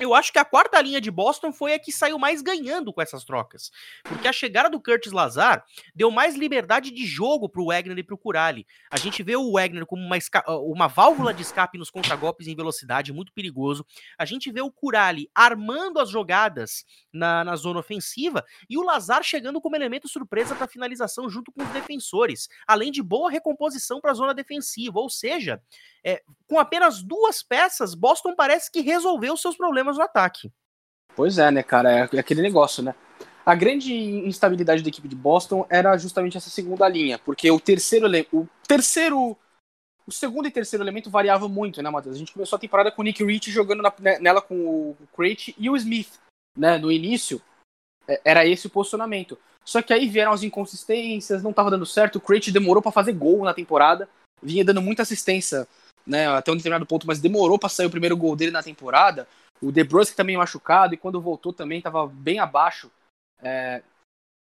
[0.00, 3.02] eu acho que a quarta linha de Boston foi a que saiu mais ganhando com
[3.02, 3.70] essas trocas.
[4.02, 5.62] Porque a chegada do Curtis Lazar
[5.94, 8.66] deu mais liberdade de jogo pro Wagner e pro Curali.
[8.90, 10.16] A gente vê o Wagner como uma,
[10.64, 13.84] uma válvula de escape nos contragolpes em velocidade, muito perigoso.
[14.18, 19.22] A gente vê o Curali armando as jogadas na, na zona ofensiva e o Lazar
[19.22, 24.12] chegando como elemento surpresa para finalização junto com os defensores, além de boa recomposição para
[24.12, 24.98] a zona defensiva.
[24.98, 25.62] Ou seja,
[26.04, 30.50] é, com apenas duas peças, Boston parece que resolveu seus problemas no ataque.
[31.14, 31.92] Pois é, né, cara?
[31.92, 32.94] É, é aquele negócio, né?
[33.44, 38.06] A grande instabilidade da equipe de Boston era justamente essa segunda linha, porque o terceiro,
[38.32, 39.36] o terceiro,
[40.06, 42.16] o segundo e terceiro elemento variavam muito, né, Matheus?
[42.16, 44.96] A gente começou a temporada com o Nick Rich jogando na, né, nela com o
[45.16, 46.12] Crate e o Smith,
[46.56, 46.78] né?
[46.78, 47.40] No início
[48.06, 49.38] é, era esse o posicionamento.
[49.64, 52.16] Só que aí vieram as inconsistências, não estava dando certo.
[52.16, 54.08] O Crate demorou para fazer gol na temporada,
[54.42, 55.66] vinha dando muita assistência
[56.10, 59.28] né, até um determinado ponto, mas demorou para sair o primeiro gol dele na temporada.
[59.62, 62.90] O De Bruyne também machucado e quando voltou também estava bem abaixo
[63.40, 63.80] é,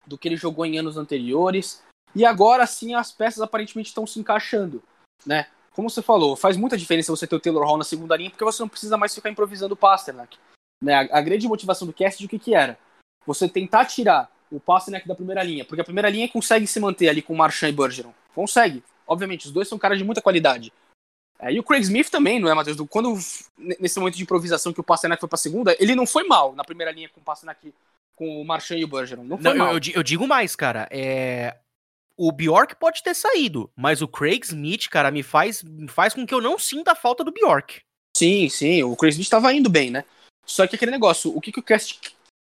[0.06, 1.82] do que ele jogou em anos anteriores.
[2.14, 4.82] E agora sim as peças aparentemente estão se encaixando,
[5.24, 5.46] né?
[5.72, 8.44] Como você falou, faz muita diferença você ter o Taylor Hall na segunda linha porque
[8.44, 10.38] você não precisa mais ficar improvisando o Pasternak.
[10.82, 10.94] Né?
[10.94, 12.78] A, a grande motivação do cast de o que, que era?
[13.26, 17.08] Você tentar tirar o Pasternak da primeira linha, porque a primeira linha consegue se manter
[17.08, 18.14] ali com o Marchand e Bergeron.
[18.34, 18.82] Consegue.
[19.06, 20.72] Obviamente, os dois são caras de muita qualidade.
[21.38, 22.78] É, e o Craig Smith também, não é, Matheus?
[22.88, 23.14] Quando,
[23.58, 26.64] nesse momento de improvisação que o Pasternak foi pra segunda, ele não foi mal na
[26.64, 27.72] primeira linha com o Pasternak,
[28.14, 29.24] com o Marchand e o Bergeron.
[29.24, 29.74] Não foi não, mal.
[29.74, 30.88] Eu, eu, digo mais, cara.
[30.90, 31.56] É...
[32.16, 36.26] O Bjork pode ter saído, mas o Craig Smith, cara, me faz, me faz com
[36.26, 37.80] que eu não sinta a falta do Bjork.
[38.16, 38.82] Sim, sim.
[38.82, 40.02] O Craig Smith tava indo bem, né?
[40.46, 42.00] Só que aquele negócio, o que, que o Cast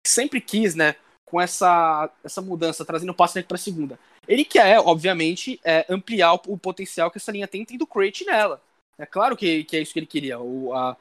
[0.06, 0.96] sempre quis, né?
[1.24, 3.98] Com essa, essa mudança, trazendo o Pasternak pra segunda.
[4.28, 8.24] Ele quer, obviamente, é, ampliar o, o, potencial que essa linha tem, tendo o Crate
[8.24, 8.60] nela.
[8.98, 10.38] É claro que, que é isso que ele queria.
[10.38, 10.96] O, a...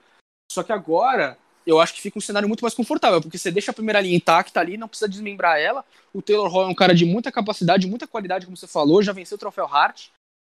[0.52, 3.72] Só que agora eu acho que fica um cenário muito mais confortável, porque você deixa
[3.72, 5.86] a primeira linha intacta ali, não precisa desmembrar ela.
[6.14, 9.14] O Taylor Hall é um cara de muita capacidade, muita qualidade, como você falou, já
[9.14, 10.08] venceu o troféu Hart.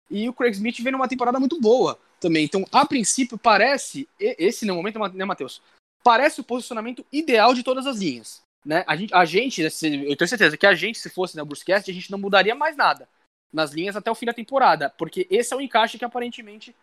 [0.09, 2.45] E o Craig Smith vem numa temporada muito boa também.
[2.45, 5.61] Então, a princípio, parece, esse no momento, né, Matheus?
[6.03, 8.41] Parece o posicionamento ideal de todas as linhas.
[8.63, 8.83] Né?
[8.87, 11.89] A, gente, a gente, eu tenho certeza que a gente, se fosse na né, Bruscast,
[11.89, 13.07] a gente não mudaria mais nada
[13.53, 16.75] nas linhas até o fim da temporada, porque esse é o encaixe que aparentemente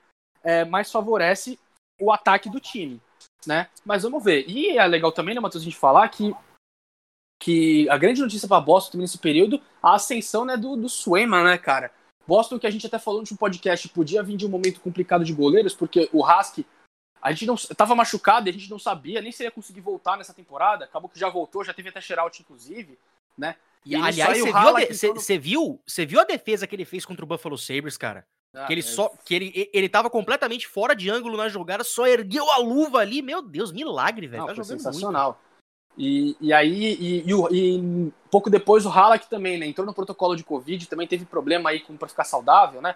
[0.43, 1.59] é, mais favorece
[2.01, 3.01] o ataque do time,
[3.47, 3.69] né?
[3.85, 4.49] Mas vamos ver.
[4.49, 6.35] E é legal também, né, Matheus, a gente falar que,
[7.41, 11.45] que a grande notícia para Boston também nesse período, a ascensão né, do, do Swayman,
[11.45, 11.93] né, cara?
[12.27, 15.33] Boston, que a gente até falou no podcast, podia vir de um momento complicado de
[15.33, 16.67] goleiros, porque o Husky,
[17.21, 20.17] a gente não tava machucado e a gente não sabia nem se ia conseguir voltar
[20.17, 20.85] nessa temporada.
[20.85, 22.99] Acabou que já voltou, já teve até shoutout, inclusive,
[23.37, 23.57] né?
[23.85, 25.41] E, aliás, você viu, todo...
[25.41, 28.25] viu, viu a defesa que ele fez contra o Buffalo Sabres, cara?
[28.55, 28.85] Ah, que ele é...
[28.85, 32.99] só que ele, ele tava completamente fora de ângulo na jogada, só ergueu a luva
[32.99, 33.23] ali.
[33.23, 34.47] Meu Deus, milagre, velho.
[34.47, 35.39] Tá sensacional.
[35.39, 35.53] Muito.
[35.97, 39.67] E, e aí, e, e, e, pouco depois o Halak também, né?
[39.67, 42.95] Entrou no protocolo de Covid, também teve problema aí para ficar saudável, né?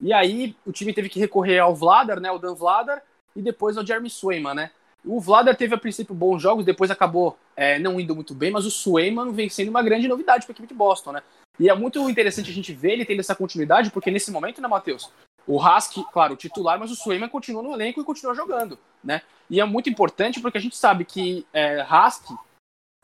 [0.00, 2.30] E aí o time teve que recorrer ao Vladar, né?
[2.30, 3.02] O Dan Vladar,
[3.36, 4.70] e depois ao Jeremy Swayman, né?
[5.04, 8.64] O Vladar teve a princípio bons jogos, depois acabou é, não indo muito bem, mas
[8.64, 11.22] o Swayman vem sendo uma grande novidade para a equipe de Boston, né?
[11.58, 14.68] E é muito interessante a gente ver ele tendo essa continuidade, porque nesse momento, né,
[14.68, 15.10] Matheus?
[15.46, 19.22] O Husky, claro, titular, mas o Swayman continua no elenco e continua jogando, né?
[19.48, 21.84] E é muito importante porque a gente sabe que é,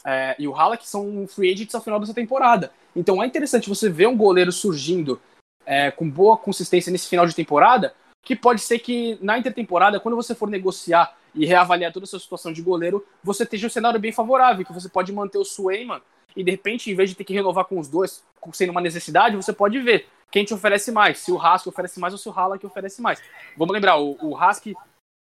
[0.05, 2.71] é, e o Halleck são free agents ao final dessa temporada.
[2.95, 5.21] Então é interessante você ver um goleiro surgindo
[5.65, 10.17] é, com boa consistência nesse final de temporada, que pode ser que na intertemporada, quando
[10.17, 13.99] você for negociar e reavaliar toda a sua situação de goleiro, você esteja um cenário
[13.99, 16.01] bem favorável, que você pode manter o Swayman
[16.37, 19.37] e de repente, em vez de ter que renovar com os dois, sendo uma necessidade,
[19.37, 22.33] você pode ver quem te oferece mais, se o Hask oferece mais ou se o
[22.33, 23.23] Halak oferece mais.
[23.57, 24.67] Vamos lembrar, o, o Hask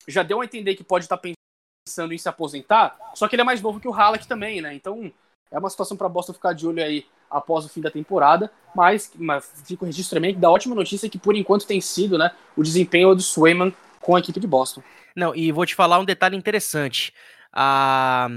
[0.09, 3.45] já deu a entender que pode estar pensando em se aposentar, só que ele é
[3.45, 4.75] mais novo que o Halak também, né?
[4.75, 5.13] Então,
[5.51, 9.13] É uma situação para Boston ficar de olho aí após o fim da temporada, mas,
[9.15, 12.63] mas fica o registro também da ótima notícia que por enquanto tem sido, né, o
[12.63, 14.83] desempenho do Swayman com a equipe de Boston.
[15.15, 17.13] Não, e vou te falar um detalhe interessante.
[17.53, 18.29] A,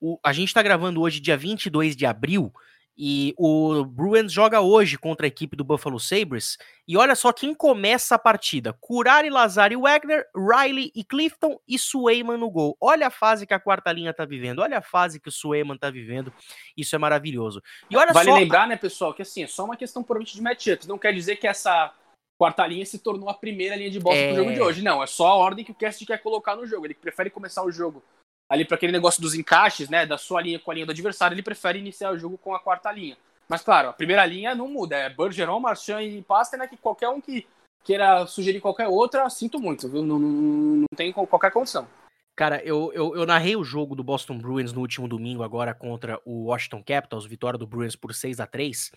[0.00, 2.52] o, a gente está gravando hoje, dia 22 de abril,
[2.98, 6.58] e o Bruins joga hoje contra a equipe do Buffalo Sabres.
[6.86, 12.36] E olha só quem começa a partida: Curari, Lazari, Wagner, Riley e Clifton e Sueyman
[12.36, 12.76] no gol.
[12.80, 14.58] Olha a fase que a quarta linha tá vivendo.
[14.58, 16.32] Olha a fase que o Sueyman tá vivendo.
[16.76, 17.62] Isso é maravilhoso.
[17.88, 18.36] E olha vale só...
[18.36, 20.88] lembrar, né, pessoal, que assim, é só uma questão puramente de matchups.
[20.88, 21.94] Não quer dizer que essa
[22.36, 24.28] quarta linha se tornou a primeira linha de bola é...
[24.28, 24.82] pro jogo de hoje.
[24.82, 26.84] Não, é só a ordem que o Cast quer colocar no jogo.
[26.84, 28.02] Ele prefere começar o jogo
[28.48, 31.34] ali para aquele negócio dos encaixes, né, da sua linha com a linha do adversário,
[31.34, 33.16] ele prefere iniciar o jogo com a quarta linha.
[33.48, 37.20] Mas claro, a primeira linha não muda, é Bergeron, Marchand e Pasternak, que qualquer um
[37.20, 37.46] que
[37.84, 40.02] queira sugerir qualquer outra, sinto muito, viu?
[40.02, 41.88] Não, não, não tem qualquer condição.
[42.36, 46.20] Cara, eu, eu, eu, narrei o jogo do Boston Bruins no último domingo, agora contra
[46.24, 48.92] o Washington Capitals, vitória do Bruins por 6 a 3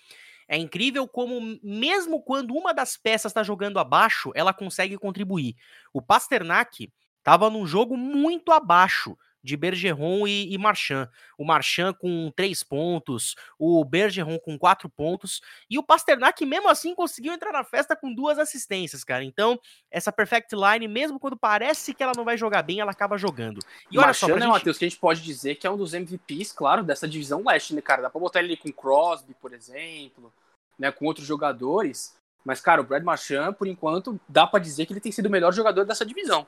[0.48, 5.56] É incrível como, mesmo quando uma das peças está jogando abaixo, ela consegue contribuir.
[5.92, 11.10] O Pasternak estava num jogo muito abaixo de Bergeron e, e Marchand.
[11.38, 16.94] O Marchand com três pontos, o Bergeron com quatro pontos, e o Pasternak, mesmo assim,
[16.94, 19.24] conseguiu entrar na festa com duas assistências, cara.
[19.24, 23.18] Então, essa perfect line, mesmo quando parece que ela não vai jogar bem, ela acaba
[23.18, 23.60] jogando.
[23.92, 24.52] E olha Marchand, só, né, gente...
[24.52, 27.74] Matheus, que a gente pode dizer que é um dos MVPs, claro, dessa divisão leste,
[27.74, 28.04] né, cara?
[28.04, 30.34] Dá pra botar ele com Crosby, por exemplo,
[30.78, 32.16] né, com outros jogadores.
[32.44, 35.30] Mas, cara, o Brad Marchand, por enquanto, dá para dizer que ele tem sido o
[35.30, 36.48] melhor jogador dessa divisão.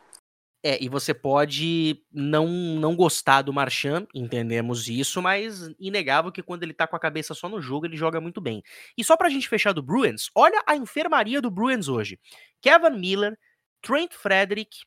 [0.65, 6.63] É, e você pode não não gostar do Marchand, entendemos isso, mas inegável que quando
[6.63, 8.63] ele tá com a cabeça só no jogo, ele joga muito bem.
[8.97, 12.17] E só pra gente fechar do Bruins, olha a enfermaria do Bruins hoje.
[12.61, 13.37] Kevin Miller,
[13.81, 14.77] Trent Frederick,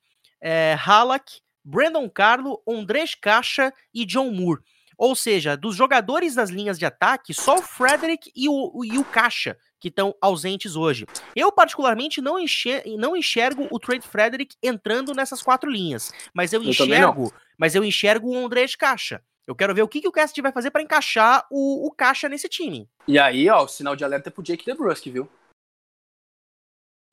[0.41, 4.63] é, Halak, Brandon Carlo, Andrés Caixa e John Moore.
[4.97, 9.05] Ou seja, dos jogadores das linhas de ataque, só o Frederick e o, e o
[9.05, 11.07] Caixa que estão ausentes hoje.
[11.35, 16.61] Eu, particularmente, não, enxergo, não enxergo o Trent Frederick entrando nessas quatro linhas, mas eu
[16.61, 19.23] enxergo, eu mas eu enxergo o André de Caixa.
[19.47, 22.29] Eu quero ver o que, que o Cast vai fazer para encaixar o, o Caixa
[22.29, 22.89] nesse time.
[23.07, 25.29] E aí, ó, o sinal de alerta é pro Jake DeBrusk, viu?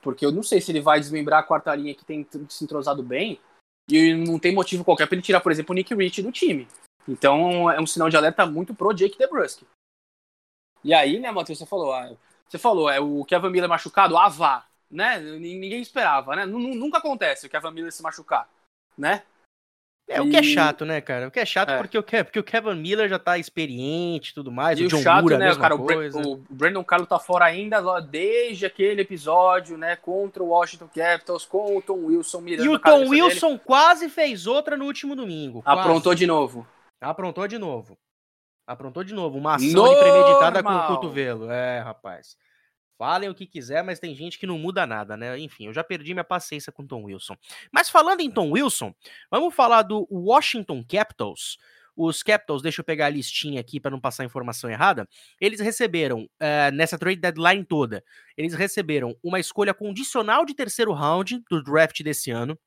[0.02, 3.04] Porque eu não sei se ele vai desmembrar a quarta linha que tem se entrosado
[3.04, 3.40] bem
[3.88, 6.66] e não tem motivo qualquer para ele tirar, por exemplo, o Nick Rich do time.
[7.06, 9.62] Então é um sinal de alerta muito pro Jake DeBrusk.
[10.82, 12.14] E aí, né, Matheus, você falou, ah,
[12.48, 15.18] você falou, é o Kevin Miller machucado, ah, vá, né?
[15.18, 16.46] Ninguém esperava, né?
[16.46, 18.48] Nunca acontece o Kevin Miller se machucar,
[18.96, 19.22] né?
[20.06, 21.28] É, o que é chato, né, cara?
[21.28, 21.78] O que é chato é.
[21.78, 24.78] Porque, o Kevin, porque o Kevin Miller já tá experiente e tudo mais.
[24.78, 25.78] E o, John chato, né, cara?
[25.78, 26.20] Coisa.
[26.20, 29.96] O, Brandon Carlos tá fora ainda desde aquele episódio, né?
[29.96, 33.62] Contra o Washington Capitals, com o Tom Wilson mirando E o Tom Wilson dele.
[33.64, 35.62] quase fez outra no último domingo.
[35.62, 35.80] Quase.
[35.80, 36.66] Aprontou de novo.
[37.00, 37.96] Aprontou de novo.
[38.66, 39.38] Aprontou de novo.
[39.38, 39.98] Uma ação Normal.
[40.00, 41.50] premeditada com o cotovelo.
[41.50, 42.36] É, rapaz.
[42.96, 45.36] Falem o que quiser, mas tem gente que não muda nada, né?
[45.38, 47.36] Enfim, eu já perdi minha paciência com Tom Wilson.
[47.72, 48.94] Mas falando em Tom Wilson,
[49.30, 51.58] vamos falar do Washington Capitals.
[51.96, 55.08] Os Capitals, deixa eu pegar a listinha aqui para não passar informação errada.
[55.40, 58.02] Eles receberam, uh, nessa trade deadline toda,
[58.36, 62.58] eles receberam uma escolha condicional de terceiro round do draft desse ano.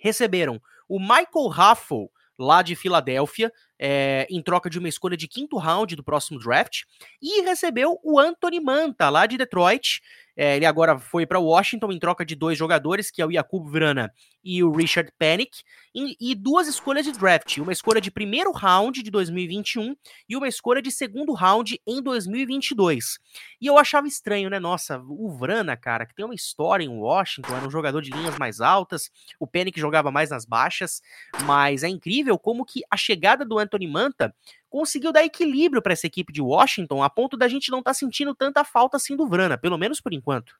[0.00, 5.56] Receberam o Michael Raffle, lá de Filadélfia, é, em troca de uma escolha de quinto
[5.56, 6.82] round do próximo draft,
[7.22, 10.00] e recebeu o Anthony Manta, lá de Detroit.
[10.36, 13.68] É, ele agora foi para Washington em troca de dois jogadores, que é o Jakub
[13.68, 14.12] Vrana
[14.44, 15.62] e o Richard Panic,
[15.94, 19.96] e, e, duas escolhas de draft, uma escolha de primeiro round de 2021
[20.28, 23.18] e uma escolha de segundo round em 2022.
[23.60, 24.60] E eu achava estranho, né?
[24.60, 28.38] Nossa, o Vrana, cara, que tem uma história em Washington, era um jogador de linhas
[28.38, 29.10] mais altas,
[29.40, 31.02] o Panic jogava mais nas baixas,
[31.44, 34.34] mas é incrível como que a chegada do Anthony Manta
[34.70, 37.94] conseguiu dar equilíbrio para essa equipe de Washington, a ponto da gente não estar tá
[37.94, 40.54] sentindo tanta falta assim do Vrana, pelo menos por enquanto.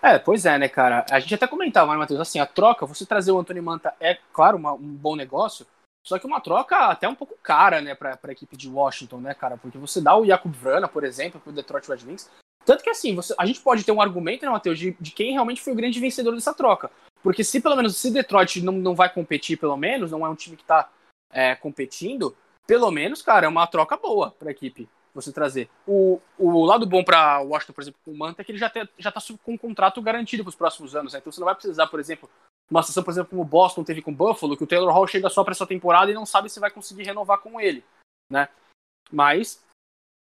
[0.00, 1.06] É, pois é, né, cara?
[1.10, 2.20] A gente até comentava, né, Matheus?
[2.20, 5.64] Assim, a troca, você trazer o Antônio Manta é, claro, uma, um bom negócio,
[6.04, 9.34] só que uma troca até um pouco cara, né, pra, pra equipe de Washington, né,
[9.34, 9.56] cara?
[9.56, 12.28] Porque você dá o Jakub Vrana, por exemplo, pro Detroit Red Wings.
[12.64, 15.32] Tanto que, assim, você, a gente pode ter um argumento, né, Matheus, de, de quem
[15.32, 16.90] realmente foi o grande vencedor dessa troca.
[17.22, 20.34] Porque se, pelo menos, se Detroit não, não vai competir, pelo menos, não é um
[20.34, 20.90] time que tá
[21.32, 25.68] é, competindo, pelo menos, cara, é uma troca boa pra equipe você trazer.
[25.86, 28.70] O, o lado bom para Washington, por exemplo, com o Manta, é que ele já,
[28.70, 31.12] tem, já tá com um contrato garantido para os próximos anos.
[31.12, 31.18] Né?
[31.18, 32.30] Então você não vai precisar, por exemplo,
[32.70, 35.06] uma situação, por exemplo, como o Boston teve com o Buffalo, que o Taylor Hall
[35.06, 37.84] chega só para essa temporada e não sabe se vai conseguir renovar com ele.
[38.30, 38.48] Né?
[39.10, 39.62] Mas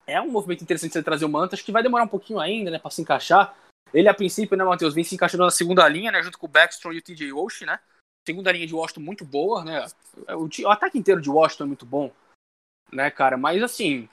[0.06, 1.54] é um movimento interessante você trazer o Manta.
[1.54, 3.54] Acho que vai demorar um pouquinho ainda né, para se encaixar.
[3.94, 6.48] Ele, a princípio, né, Matheus, vem se encaixando na segunda linha, né, junto com o
[6.48, 7.78] Backstrom e o TJ Walsh, né?
[8.26, 9.86] Segunda linha de Washington muito boa, né?
[10.28, 12.12] O, o ataque inteiro de Washington é muito bom
[12.92, 13.36] né, cara?
[13.36, 14.08] Mas assim,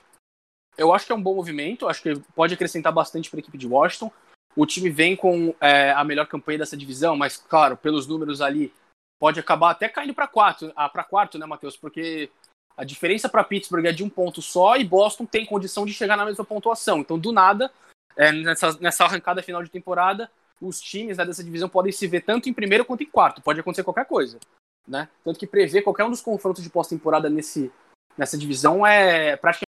[0.76, 3.58] eu acho que é um bom movimento, acho que pode acrescentar bastante para a equipe
[3.58, 4.10] de Washington.
[4.56, 8.72] O time vem com é, a melhor campanha dessa divisão, mas claro, pelos números ali,
[9.20, 11.76] pode acabar até caindo para quarto, ah, para quarto, né, Matheus?
[11.76, 12.30] Porque
[12.76, 16.16] a diferença para Pittsburgh é de um ponto só e Boston tem condição de chegar
[16.16, 17.00] na mesma pontuação.
[17.00, 17.70] Então, do nada,
[18.16, 22.22] é, nessa, nessa arrancada final de temporada, os times né, dessa divisão podem se ver
[22.22, 23.42] tanto em primeiro quanto em quarto.
[23.42, 24.38] Pode acontecer qualquer coisa.
[24.86, 25.08] Né?
[25.24, 29.68] Tanto que prever qualquer um dos confrontos de pós-temporada nessa divisão é praticamente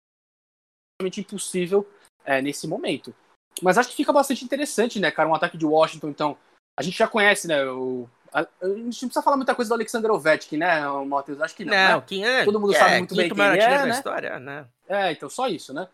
[1.19, 1.89] impossível
[2.25, 3.15] é, nesse momento.
[3.61, 5.29] Mas acho que fica bastante interessante, né, cara?
[5.29, 6.39] Um ataque de Washington, então.
[6.79, 7.63] A gente já conhece, né?
[7.67, 11.41] O, a, a gente não precisa falar muita coisa do Alexander Ovechkin, né, Matheus?
[11.41, 11.75] Acho que não.
[11.75, 12.05] Não, né?
[12.07, 12.45] quem é?
[12.45, 13.91] Todo mundo é, sabe muito bem quem é, né?
[13.91, 14.67] história, né?
[14.89, 15.87] É, então só isso, né?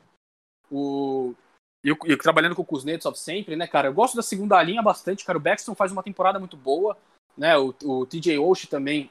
[0.70, 1.34] O.
[1.84, 3.88] E eu, eu, trabalhando com o Kuznetsov sempre, né, cara?
[3.88, 5.38] Eu gosto da segunda linha bastante, cara.
[5.38, 6.96] O Baxton faz uma temporada muito boa,
[7.36, 7.56] né?
[7.56, 9.10] O, o TJ Oshie também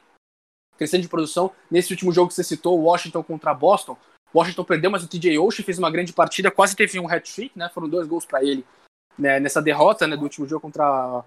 [0.77, 1.51] crescendo de produção.
[1.71, 3.97] Nesse último jogo que você citou, Washington contra Boston,
[4.35, 7.69] Washington perdeu, mas o TJ Oshie fez uma grande partida, quase teve um hat-trick, né?
[7.73, 8.65] Foram dois gols para ele
[9.17, 11.23] né, nessa derrota né, do último jogo contra,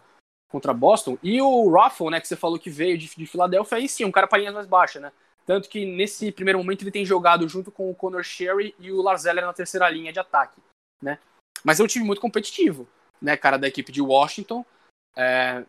[0.48, 1.18] contra Boston.
[1.22, 4.12] E o Ruffle, né, que você falou que veio de, de Filadélfia, aí sim, um
[4.12, 5.11] cara para linhas mais baixa, né?
[5.44, 9.03] Tanto que nesse primeiro momento ele tem jogado junto com o Connor Sherry e o
[9.03, 10.61] Lars Eller na terceira linha de ataque,
[11.03, 11.18] né?
[11.64, 12.88] Mas é um time muito competitivo,
[13.20, 14.64] né, cara, da equipe de Washington.
[15.16, 15.64] É,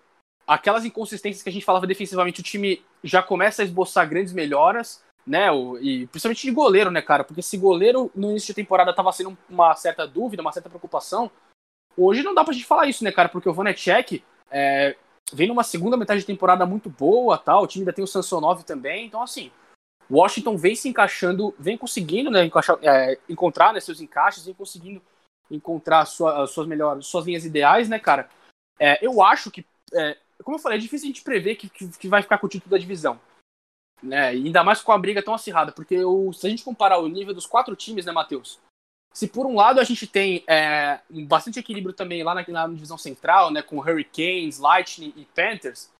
[0.48, 5.04] aquelas inconsistências que a gente falava defensivamente, o time já começa a esboçar grandes melhoras,
[5.26, 5.52] né?
[5.52, 7.24] O, e principalmente de goleiro, né, cara?
[7.24, 11.30] Porque se goleiro no início de temporada tava sendo uma certa dúvida, uma certa preocupação,
[11.98, 13.30] hoje não dá pra gente falar isso, né, cara?
[13.30, 14.96] Porque o Vanecek é,
[15.34, 17.64] vem numa segunda metade de temporada muito boa, tal.
[17.64, 19.52] O time ainda tem o Sansonov também, então assim.
[20.10, 25.02] Washington vem se encaixando, vem conseguindo né, encaixar, é, encontrar né, seus encaixes, vem conseguindo
[25.52, 28.30] encontrar sua, suas melhores, suas linhas ideais, né, cara?
[28.80, 31.88] É, eu acho que, é, como eu falei, é difícil a gente prever que, que,
[31.90, 33.20] que vai ficar com o título da divisão
[34.02, 34.30] né?
[34.30, 37.34] ainda mais com a briga tão acirrada, porque o, se a gente comparar o nível
[37.34, 38.60] dos quatro times, né, Matheus?
[39.14, 42.98] Se por um lado a gente tem é, bastante equilíbrio também lá na, na, divisão
[42.98, 45.92] central, né, com Hurricanes, Lightning e Panthers,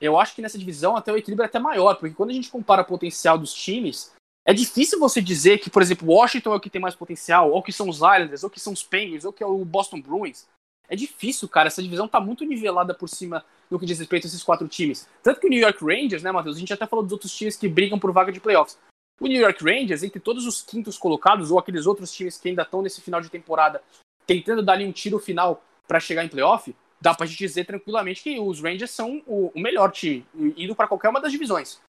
[0.00, 2.50] eu acho que nessa divisão até o equilíbrio é até maior, porque quando a gente
[2.50, 4.12] compara o potencial dos times,
[4.50, 7.62] é difícil você dizer que, por exemplo, Washington é o que tem mais potencial, ou
[7.62, 10.44] que são os Islanders, ou que são os Penguins, ou que é o Boston Bruins.
[10.88, 11.68] É difícil, cara.
[11.68, 15.06] Essa divisão tá muito nivelada por cima no que diz respeito a esses quatro times.
[15.22, 16.56] Tanto que o New York Rangers, né, Matheus?
[16.56, 18.76] A gente até falou dos outros times que brigam por vaga de playoffs.
[19.20, 22.62] O New York Rangers, entre todos os quintos colocados, ou aqueles outros times que ainda
[22.62, 23.80] estão nesse final de temporada
[24.26, 28.20] tentando dar ali um tiro final para chegar em playoff, dá pra gente dizer tranquilamente
[28.20, 31.80] que os Rangers são o, melhor time, indo para qualquer uma das divisões.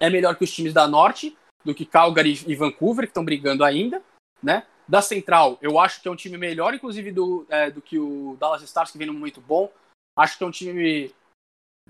[0.00, 3.64] É melhor que os times da Norte, do que Calgary e Vancouver, que estão brigando
[3.64, 4.02] ainda,
[4.42, 4.64] né?
[4.88, 8.36] Da Central, eu acho que é um time melhor, inclusive, do, é, do que o
[8.38, 9.70] Dallas Stars, que vem num momento bom.
[10.16, 11.12] Acho que é um time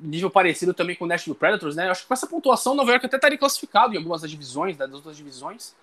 [0.00, 1.90] nível parecido também com o Nashville Predators, né?
[1.90, 4.90] Acho que com essa pontuação, Nova York até estaria classificado em algumas das divisões, das
[4.92, 5.76] outras divisões.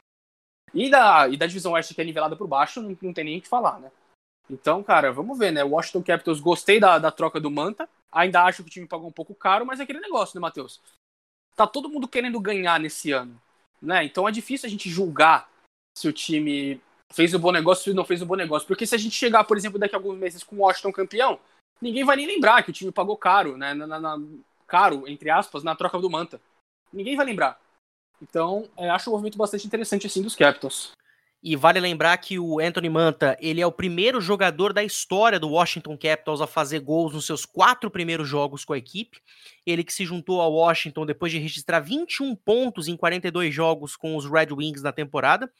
[0.73, 3.37] E da, e da divisão oeste que é nivelada por baixo, não, não tem nem
[3.37, 3.91] o que falar, né?
[4.49, 5.63] Então, cara, vamos ver, né?
[5.63, 7.87] Washington Capitals, gostei da, da troca do Manta.
[8.11, 10.81] Ainda acho que o time pagou um pouco caro, mas é aquele negócio, né, Matheus?
[11.55, 13.39] Tá todo mundo querendo ganhar nesse ano,
[13.83, 14.05] né?
[14.05, 15.49] Então é difícil a gente julgar
[15.97, 18.67] se o time fez um bom negócio ou não fez um bom negócio.
[18.67, 21.39] Porque se a gente chegar, por exemplo, daqui a alguns meses com o Washington campeão,
[21.81, 23.73] ninguém vai nem lembrar que o time pagou caro, né?
[23.73, 24.17] Na, na, na,
[24.65, 26.41] caro, entre aspas, na troca do Manta.
[26.91, 27.59] Ninguém vai lembrar.
[28.21, 30.91] Então, é, acho um movimento bastante interessante assim dos Capitals.
[31.43, 35.49] E vale lembrar que o Anthony Manta, ele é o primeiro jogador da história do
[35.49, 39.19] Washington Capitals a fazer gols nos seus quatro primeiros jogos com a equipe.
[39.65, 44.15] Ele que se juntou ao Washington depois de registrar 21 pontos em 42 jogos com
[44.15, 45.51] os Red Wings na temporada.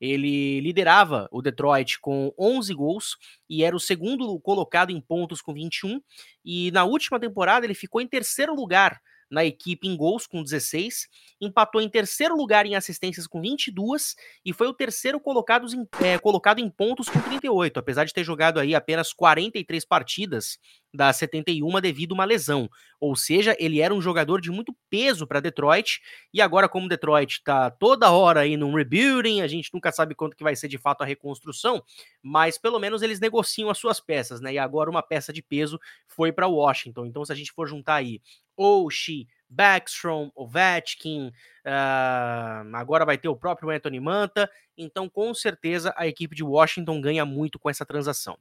[0.00, 3.16] Ele liderava o Detroit com 11 gols
[3.48, 6.00] e era o segundo colocado em pontos com 21.
[6.44, 11.08] E na última temporada ele ficou em terceiro lugar na equipe em gols com 16,
[11.40, 14.14] empatou em terceiro lugar em assistências com 22
[14.44, 18.24] e foi o terceiro colocado em, é, colocado em pontos com 38, apesar de ter
[18.24, 20.58] jogado aí apenas 43 partidas
[20.92, 22.68] das 71 devido a uma lesão.
[23.00, 26.00] Ou seja, ele era um jogador de muito peso para Detroit
[26.32, 30.36] e agora como Detroit está toda hora aí num rebuilding, a gente nunca sabe quanto
[30.36, 31.82] que vai ser de fato a reconstrução,
[32.22, 34.54] mas pelo menos eles negociam as suas peças, né?
[34.54, 37.06] E agora uma peça de peso foi para Washington.
[37.06, 38.20] Então se a gente for juntar aí
[38.56, 46.06] Oshie, Backstrom, Ovechkin, uh, agora vai ter o próprio Anthony Manta, então com certeza a
[46.06, 48.38] equipe de Washington ganha muito com essa transação.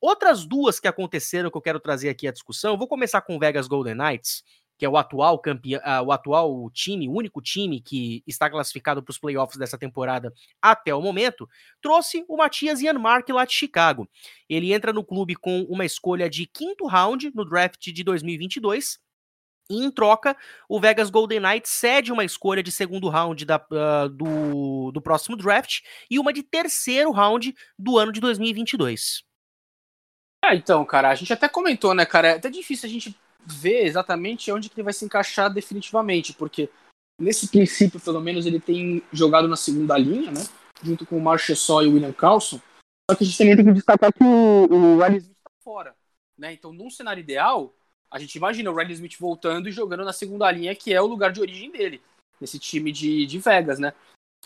[0.00, 3.66] Outras duas que aconteceram que eu quero trazer aqui à discussão, vou começar com Vegas
[3.66, 4.44] Golden Knights,
[4.80, 9.02] que é o atual campeão, uh, o atual time, o único time que está classificado
[9.02, 11.46] para os playoffs dessa temporada até o momento,
[11.82, 14.08] trouxe o Matias Janmark lá de Chicago.
[14.48, 18.98] Ele entra no clube com uma escolha de quinto round no draft de 2022
[19.70, 20.36] E em troca,
[20.68, 25.36] o Vegas Golden Knights cede uma escolha de segundo round da, uh, do, do próximo
[25.36, 29.22] draft e uma de terceiro round do ano de 2022.
[30.44, 32.28] É, então, cara, a gente até comentou, né, cara?
[32.28, 33.16] É até difícil a gente
[33.46, 36.68] ver exatamente onde que ele vai se encaixar definitivamente, porque
[37.18, 40.40] nesse princípio, pelo menos, ele tem jogado na segunda linha, né?
[40.82, 42.60] Junto com o Marchessault e o William Carlson.
[43.08, 45.94] Só que a gente também tem que destacar que o, o Riley Smith tá fora,
[46.36, 46.52] né?
[46.52, 47.74] Então, num cenário ideal,
[48.10, 51.06] a gente imagina o Riley Smith voltando e jogando na segunda linha, que é o
[51.06, 52.02] lugar de origem dele,
[52.40, 53.92] nesse time de, de Vegas, né?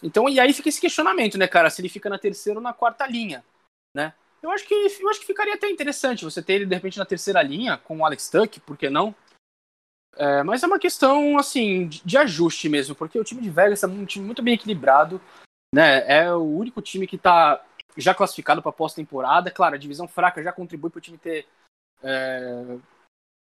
[0.02, 1.70] Então, e aí fica esse questionamento, né, cara?
[1.70, 3.44] Se ele fica na terceira ou na quarta linha,
[3.94, 4.12] né?
[4.42, 7.06] Eu acho que eu acho que ficaria até interessante você ter ele de repente na
[7.06, 9.14] terceira linha com o Alex Tuck, por que não?
[10.16, 13.82] É, mas é uma questão assim de, de, ajuste mesmo, porque o time de Vegas
[13.82, 15.20] é um time muito bem equilibrado,
[15.74, 16.04] né?
[16.06, 17.64] É o único time que está
[17.96, 19.50] já classificado para pós-temporada.
[19.50, 21.46] Claro, a divisão fraca já contribui para o time ter
[22.02, 22.78] é,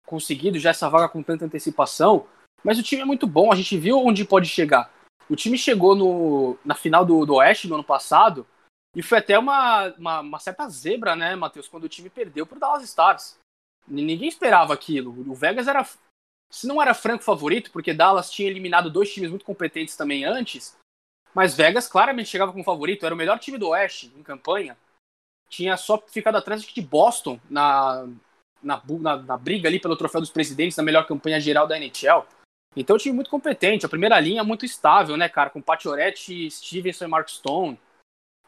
[0.06, 2.28] conseguido já essa vaga com tanta antecipação,
[2.64, 3.52] mas o time é muito bom.
[3.52, 4.92] A gente viu onde pode chegar.
[5.30, 8.46] O time chegou no, na final do, do Oeste no ano passado
[8.96, 12.60] e foi até uma, uma, uma certa zebra, né, Matheus, quando o time perdeu pro
[12.60, 13.38] Dallas Stars.
[13.88, 15.12] Ninguém esperava aquilo.
[15.30, 15.84] O Vegas era,
[16.50, 20.78] se não era franco favorito, porque Dallas tinha eliminado dois times muito competentes também antes,
[21.34, 24.78] mas Vegas claramente chegava como favorito, era o melhor time do Oeste em campanha.
[25.50, 28.08] Tinha só ficado atrás de Boston na,
[28.64, 32.26] na, na, na, briga ali pelo troféu dos presidentes, na melhor campanha geral da NHL.
[32.76, 33.86] Então, um time muito competente.
[33.86, 35.50] A primeira linha é muito estável, né, cara?
[35.50, 37.80] Com Pacioretty, Stevenson e Mark Stone.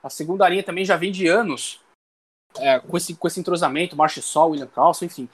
[0.01, 1.79] A segunda linha também já vem de anos
[2.57, 5.29] é, com, esse, com esse entrosamento, Marchessault, William Carlson, enfim.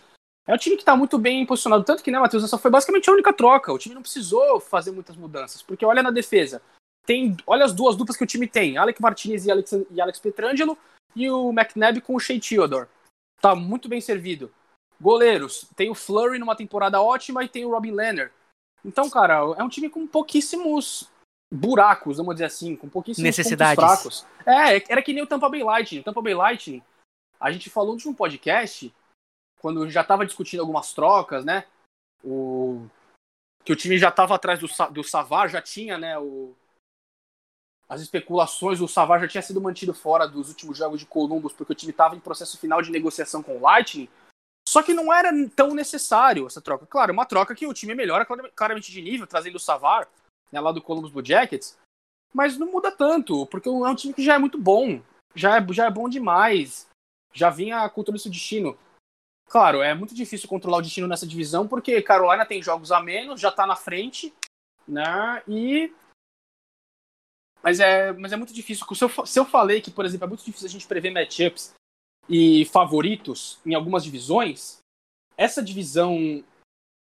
[0.48, 1.84] É um time que está muito bem posicionado.
[1.84, 3.72] Tanto que, né, Matheus, essa foi basicamente a única troca.
[3.72, 5.62] O time não precisou fazer muitas mudanças.
[5.62, 6.62] Porque olha na defesa.
[7.06, 8.78] Tem, olha as duas duplas que o time tem.
[8.78, 10.78] Alec Martinez e Alex, e Alex Petrangelo.
[11.16, 12.88] E o McNabb com o Shea Theodore.
[13.40, 14.52] Tá muito bem servido.
[15.02, 15.68] Goleiros.
[15.76, 18.32] Tem o Flurry numa temporada ótima e tem o Robin Leonard.
[18.86, 21.10] Então, cara, é um time com pouquíssimos
[21.52, 23.84] buracos, vamos dizer assim, com pouquíssimos Necessidades.
[23.84, 24.26] fracos.
[24.46, 26.02] É, era que nem o Tampa Bay Lightning.
[26.02, 26.82] O Tampa Bay Lightning,
[27.40, 28.94] a gente falou de um podcast,
[29.60, 31.66] quando já estava discutindo algumas trocas, né?
[32.24, 32.88] O...
[33.64, 36.18] Que o time já estava atrás do, do Savar, já tinha, né?
[36.18, 36.56] O...
[37.90, 41.74] As especulações, o Savar já tinha sido mantido fora dos últimos jogos de Columbus, porque
[41.74, 44.08] o time estava em processo final de negociação com o Lightning.
[44.68, 46.86] Só que não era tão necessário essa troca.
[46.86, 50.08] Claro, uma troca que o time melhora claramente de nível, trazendo o Savar,
[50.52, 51.78] né, lá do Columbus Blue Jackets,
[52.34, 55.02] mas não muda tanto, porque é um time que já é muito bom,
[55.36, 56.88] já é, já é bom demais,
[57.34, 58.78] já vinha cultura do destino.
[59.50, 63.42] Claro, é muito difícil controlar o destino nessa divisão, porque Carolina tem jogos a menos,
[63.42, 64.34] já tá na frente,
[64.88, 65.94] né, e...
[67.64, 68.88] Mas é, mas é muito difícil.
[68.96, 71.76] Se eu, se eu falei que, por exemplo, é muito difícil a gente prever matchups
[72.32, 74.78] e favoritos em algumas divisões,
[75.38, 76.42] essa divisão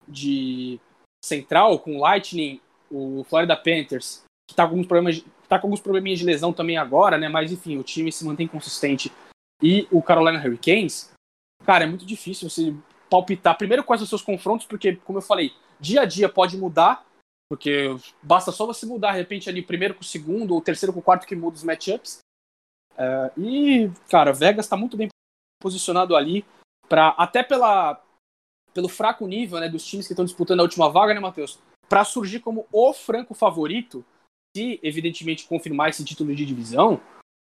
[0.07, 0.79] de
[1.23, 2.59] central com Lightning
[2.89, 6.77] o Florida Panthers, que tá com alguns problemas, tá com alguns probleminhas de lesão também
[6.77, 7.29] agora, né?
[7.29, 9.13] Mas enfim, o time se mantém consistente.
[9.61, 11.11] E o Carolina Hurricanes,
[11.63, 12.73] cara, é muito difícil você
[13.07, 17.05] palpitar primeiro quais os seus confrontos, porque, como eu falei, dia a dia pode mudar,
[17.47, 20.99] porque basta só você mudar, de repente, ali, primeiro com o segundo, ou terceiro com
[20.99, 22.19] o quarto que muda os matchups.
[22.93, 25.09] Uh, e, cara, Vegas está muito bem
[25.61, 26.45] posicionado ali,
[26.87, 28.01] para até pela,
[28.73, 31.59] pelo fraco nível né, dos times que estão disputando a última vaga, né, Matheus?
[31.89, 34.05] para surgir como o franco favorito,
[34.55, 37.01] se evidentemente confirmar esse título de divisão,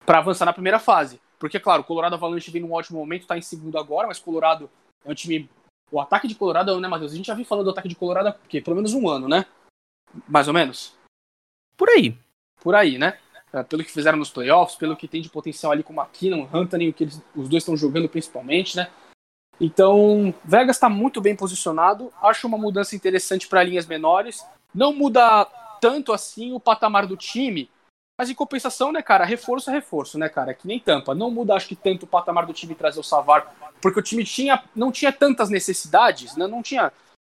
[0.05, 1.21] para avançar na primeira fase.
[1.37, 4.69] Porque, claro, o Colorado Avalanche vem num ótimo momento, está em segundo agora, mas Colorado
[5.05, 5.49] é um time.
[5.91, 7.13] O ataque de Colorado, né, Matheus?
[7.13, 8.59] A gente já viu falando do ataque de Colorado há quê?
[8.59, 9.45] pelo menos um ano, né?
[10.27, 10.95] Mais ou menos?
[11.77, 12.17] Por aí.
[12.61, 13.19] Por aí, né?
[13.53, 16.49] É, pelo que fizeram nos playoffs, pelo que tem de potencial ali com o McKinnon,
[16.51, 18.89] Hunter, o que eles, os dois estão jogando principalmente, né?
[19.61, 22.11] Então, Vegas está muito bem posicionado.
[22.21, 24.43] Acho uma mudança interessante para linhas menores.
[24.73, 25.45] Não muda
[25.79, 27.69] tanto assim o patamar do time,
[28.19, 30.51] mas em compensação, né, cara, reforço é reforço, né, cara?
[30.51, 31.13] É que nem tampa.
[31.13, 34.23] Não muda, acho que, tanto o patamar do time trazer o Savar, porque o time
[34.23, 36.47] tinha, não tinha tantas necessidades, né?
[36.47, 36.91] Não tinha.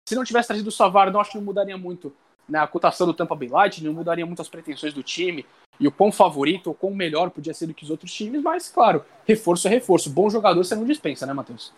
[0.08, 2.14] Se não tivesse trazido o Savar, não acho que não mudaria muito
[2.48, 5.46] né, a cotação do Tampa Bay Light, não mudaria muito as pretensões do time
[5.80, 8.70] e o quão favorito ou quão melhor podia ser do que os outros times, mas,
[8.70, 10.10] claro, reforço é reforço.
[10.10, 11.74] Bom jogador você não dispensa, né, Matheus?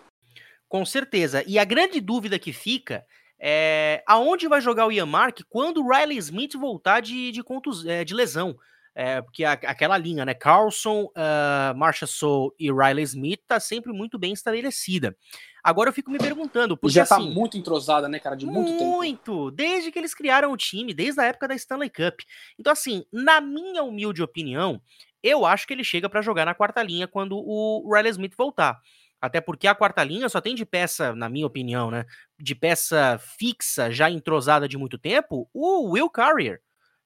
[0.68, 1.44] Com certeza.
[1.46, 3.06] E a grande dúvida que fica
[3.40, 7.86] é aonde vai jogar o Ian Mark quando o Riley Smith voltar de, de, contus,
[7.86, 8.58] é, de lesão.
[8.94, 10.34] É, porque a, aquela linha, né?
[10.34, 15.16] Carlson, uh, Marcia Soul e Riley Smith tá sempre muito bem estabelecida.
[15.64, 16.76] Agora eu fico me perguntando.
[16.76, 18.36] Porque, já tá assim, muito entrosada, né, cara?
[18.36, 18.92] De muito, muito tempo.
[18.92, 19.52] Muito!
[19.52, 22.20] Desde que eles criaram o time, desde a época da Stanley Cup.
[22.60, 24.82] Então, assim, na minha humilde opinião,
[25.24, 28.80] eu acho que ele chega para jogar na quarta linha quando o Riley Smith voltar.
[29.22, 32.06] Até porque a quarta linha só tem de peça, na minha opinião, né?
[32.40, 36.60] De peça fixa, já entrosada de muito tempo, o Will Carrier.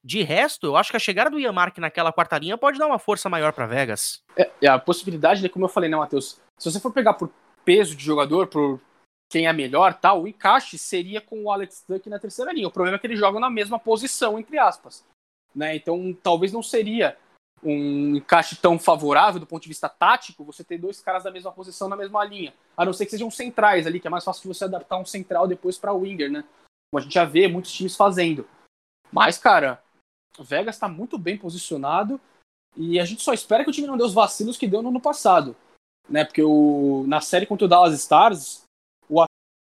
[0.06, 2.86] De resto, eu acho que a chegada do Ian Mark naquela quarta linha pode dar
[2.86, 4.22] uma força maior para Vegas.
[4.38, 6.40] É, é, a possibilidade, como eu falei, né, Matheus?
[6.60, 7.32] Se você for pegar por
[7.66, 8.80] peso de jogador, por
[9.32, 12.68] quem é melhor, tal, o encaixe seria com o Alex Duck na terceira linha.
[12.68, 15.04] O problema é que eles jogam na mesma posição, entre aspas.
[15.56, 15.76] Né?
[15.76, 17.18] Então, talvez não seria
[17.64, 21.52] um encaixe tão favorável do ponto de vista tático você ter dois caras da mesma
[21.52, 22.54] posição na mesma linha.
[22.78, 25.48] A não ser que sejam centrais ali, que é mais fácil você adaptar um central
[25.48, 26.44] depois para winger, né?
[26.92, 28.48] Como a gente já vê muitos times fazendo.
[29.12, 29.82] Mas, cara,
[30.40, 32.20] Vegas está muito bem posicionado
[32.76, 34.90] e a gente só espera que o time não dê os vacilos que deu no
[34.90, 35.56] ano passado.
[36.10, 36.26] Né?
[36.26, 38.64] Porque o, na série contra o Dallas Stars,
[39.10, 39.24] o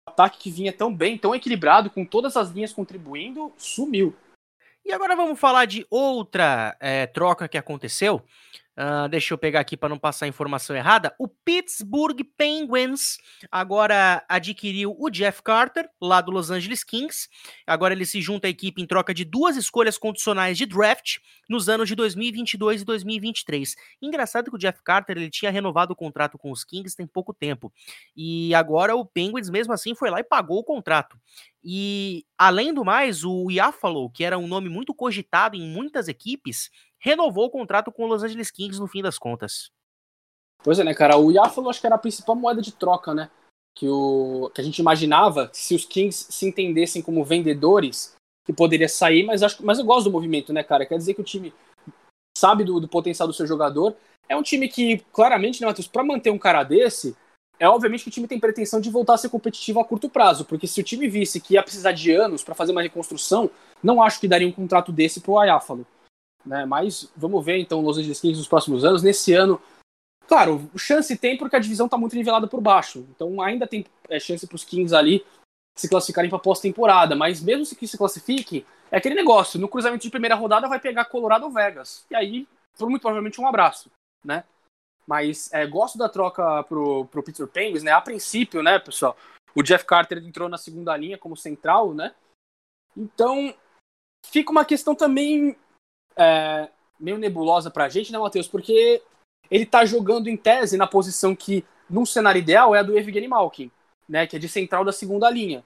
[0.08, 4.14] ataque que vinha tão bem, tão equilibrado, com todas as linhas contribuindo, sumiu.
[4.84, 8.22] E agora vamos falar de outra é, troca que aconteceu.
[8.76, 11.14] Uh, deixa eu pegar aqui para não passar informação errada.
[11.16, 13.18] O Pittsburgh Penguins
[13.50, 17.28] agora adquiriu o Jeff Carter, lá do Los Angeles Kings.
[17.64, 21.18] Agora ele se junta à equipe em troca de duas escolhas condicionais de draft
[21.48, 23.76] nos anos de 2022 e 2023.
[24.02, 27.32] Engraçado que o Jeff Carter ele tinha renovado o contrato com os Kings tem pouco
[27.32, 27.72] tempo.
[28.16, 31.16] E agora o Penguins, mesmo assim, foi lá e pagou o contrato.
[31.66, 36.70] E, além do mais, o Iafalo, que era um nome muito cogitado em muitas equipes,
[37.04, 39.70] renovou o contrato com o Los Angeles Kings no fim das contas.
[40.62, 41.18] Pois é, né, cara?
[41.18, 43.30] O Iafalo acho que era a principal moeda de troca, né?
[43.76, 48.14] Que, o, que a gente imaginava se os Kings se entendessem como vendedores,
[48.46, 50.86] que poderia sair, mas, acho, mas eu gosto do movimento, né, cara?
[50.86, 51.52] Quer dizer que o time
[52.36, 53.94] sabe do, do potencial do seu jogador.
[54.26, 57.14] É um time que, claramente, né, Matheus, pra manter um cara desse,
[57.58, 60.46] é obviamente que o time tem pretensão de voltar a ser competitivo a curto prazo,
[60.46, 63.50] porque se o time visse que ia precisar de anos para fazer uma reconstrução,
[63.82, 65.86] não acho que daria um contrato desse pro Ayáfalo.
[66.44, 66.64] Né?
[66.64, 69.02] Mas vamos ver então Los Angeles Kings nos próximos anos.
[69.02, 69.60] Nesse ano,
[70.26, 73.06] claro, chance tem porque a divisão está muito nivelada por baixo.
[73.10, 75.24] Então ainda tem é, chance para os Kings ali
[75.76, 77.16] se classificarem para pós-temporada.
[77.16, 79.58] Mas mesmo se que se classifique, é aquele negócio.
[79.58, 82.04] No cruzamento de primeira rodada vai pegar Colorado ou Vegas.
[82.10, 83.90] E aí, por muito provavelmente, um abraço.
[84.24, 84.44] Né?
[85.06, 87.92] Mas é, gosto da troca pro, pro Peter Penguins, né?
[87.92, 89.16] A princípio, né, pessoal?
[89.54, 92.14] O Jeff Carter entrou na segunda linha como central, né?
[92.96, 93.54] Então,
[94.26, 95.56] fica uma questão também
[96.16, 98.48] é, meio nebulosa pra gente, né, Matheus?
[98.48, 99.02] Porque
[99.50, 103.28] ele tá jogando em tese na posição que, num cenário ideal, é a do Evgeny
[103.28, 103.70] Malkin,
[104.08, 104.26] né?
[104.26, 105.64] Que é de central da segunda linha.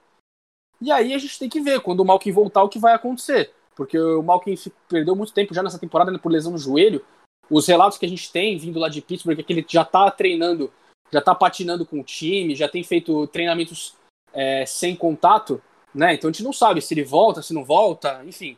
[0.81, 3.53] E aí a gente tem que ver, quando o Malkin voltar, o que vai acontecer.
[3.75, 4.55] Porque o Malkin
[4.89, 7.05] perdeu muito tempo já nessa temporada né, por lesão no joelho.
[7.51, 10.11] Os relatos que a gente tem vindo lá de Pittsburgh é que ele já tá
[10.11, 10.73] treinando,
[11.11, 13.95] já tá patinando com o time, já tem feito treinamentos
[14.33, 15.63] é, sem contato,
[15.95, 16.15] né?
[16.15, 18.57] Então a gente não sabe se ele volta, se não volta, enfim.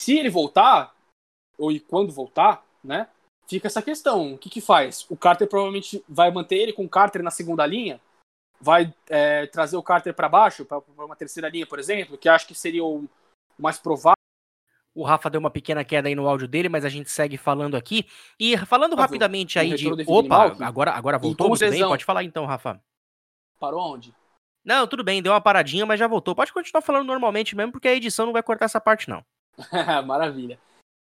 [0.00, 0.95] Se ele voltar,
[1.58, 3.08] ou e quando voltar, né?
[3.48, 4.34] Fica essa questão.
[4.34, 5.06] O que que faz?
[5.08, 8.00] O Carter provavelmente vai manter ele com o Carter na segunda linha?
[8.60, 12.46] Vai é, trazer o Carter para baixo, para uma terceira linha, por exemplo, que acho
[12.46, 13.08] que seria o
[13.58, 14.16] mais provável.
[14.94, 17.76] O Rafa deu uma pequena queda aí no áudio dele, mas a gente segue falando
[17.76, 18.06] aqui.
[18.40, 19.86] E falando rapidamente aí de.
[20.06, 21.86] Opa, agora, agora voltou muito bem.
[21.86, 22.80] Pode falar então, Rafa.
[23.60, 24.14] Parou onde?
[24.64, 26.34] Não, tudo bem, deu uma paradinha, mas já voltou.
[26.34, 29.22] Pode continuar falando normalmente mesmo, porque a edição não vai cortar essa parte, não.
[30.06, 30.58] Maravilha.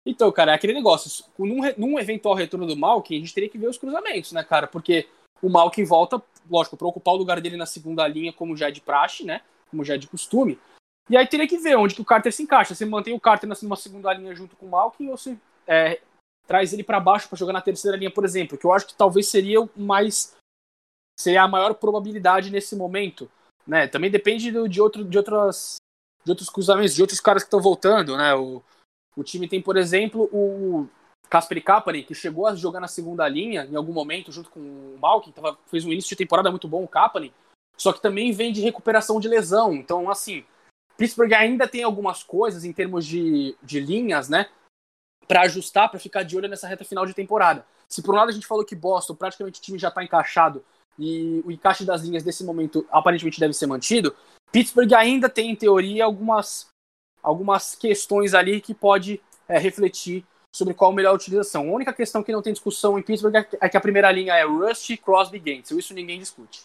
[0.06, 1.26] Então, cara, é aquele negócio.
[1.38, 4.68] Num, num, eventual retorno do Malkin, a gente teria que ver os cruzamentos, né, cara?
[4.68, 5.08] Porque
[5.41, 8.72] o Malkin volta, lógico, para ocupar o lugar dele na segunda linha, como já é
[8.72, 9.41] de praxe, né?
[9.72, 10.60] Como já é de costume.
[11.10, 12.76] E aí teria que ver onde que o Carter se encaixa.
[12.76, 15.38] Você mantém o Carter numa segunda linha junto com o Malkin ou se
[15.68, 15.99] é,
[16.47, 18.95] traz ele para baixo para jogar na terceira linha, por exemplo, que eu acho que
[18.95, 20.36] talvez seria o mais
[21.20, 23.30] seria a maior probabilidade nesse momento,
[23.68, 23.88] né?
[23.88, 25.76] Também depende do, de outro de outras
[26.26, 28.34] de outros cruzamentos, de outros caras que estão voltando, né?
[28.34, 28.64] O,
[29.16, 30.88] o time tem, por exemplo, o
[31.30, 34.97] Kasper Kapanen, que chegou a jogar na segunda linha em algum momento junto com o
[35.01, 35.34] Malkin,
[35.68, 37.34] fez um início de temporada muito bom o Kapanen,
[37.78, 39.74] só que também vem de recuperação de lesão.
[39.74, 40.43] Então, assim,
[40.97, 44.47] Pittsburgh ainda tem algumas coisas em termos de, de linhas, né?
[45.28, 47.66] Para ajustar, para ficar de olho nessa reta final de temporada.
[47.88, 50.64] Se por um lado a gente falou que Boston, praticamente o time já está encaixado
[50.97, 54.16] e o encaixe das linhas desse momento aparentemente deve ser mantido,
[54.51, 56.70] Pittsburgh ainda tem, em teoria, algumas,
[57.24, 61.70] algumas questões ali que pode é, refletir sobre qual a melhor utilização.
[61.70, 64.44] A única questão que não tem discussão em Pittsburgh é que a primeira linha é
[64.44, 65.72] Rusty, Crosby, Gantz.
[65.72, 66.62] Isso ninguém discute.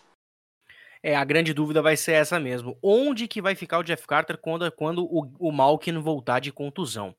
[1.03, 2.77] É, a grande dúvida vai ser essa mesmo.
[2.83, 7.15] Onde que vai ficar o Jeff Carter quando, quando o, o Malkin voltar de contusão?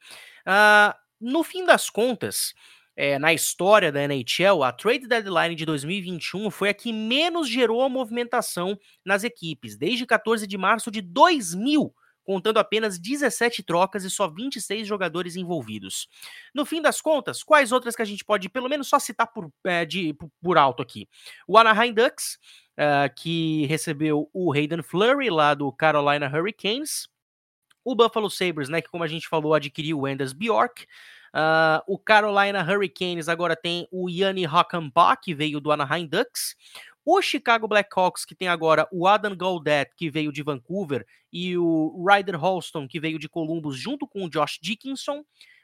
[0.46, 2.54] Uh, no fim das contas,
[2.96, 7.82] é, na história da NHL, a trade deadline de 2021 foi a que menos gerou
[7.82, 11.94] a movimentação nas equipes, desde 14 de março de 2000,
[12.30, 16.08] contando apenas 17 trocas e só 26 jogadores envolvidos.
[16.54, 19.52] No fim das contas, quais outras que a gente pode, pelo menos, só citar por,
[19.64, 21.10] é, de, por alto aqui?
[21.48, 22.38] O Anaheim Ducks,
[22.78, 27.10] uh, que recebeu o Hayden Flurry lá do Carolina Hurricanes.
[27.84, 30.86] O Buffalo Sabres, né, que como a gente falou, adquiriu o Anders Bjork.
[31.34, 36.56] Uh, o Carolina Hurricanes agora tem o Yanni Hockenbach, que veio do Anaheim Ducks.
[37.12, 42.06] O Chicago Blackhawks, que tem agora o Adam Gaudette, que veio de Vancouver, e o
[42.08, 45.24] Ryder Holston, que veio de Columbus, junto com o Josh Dickinson.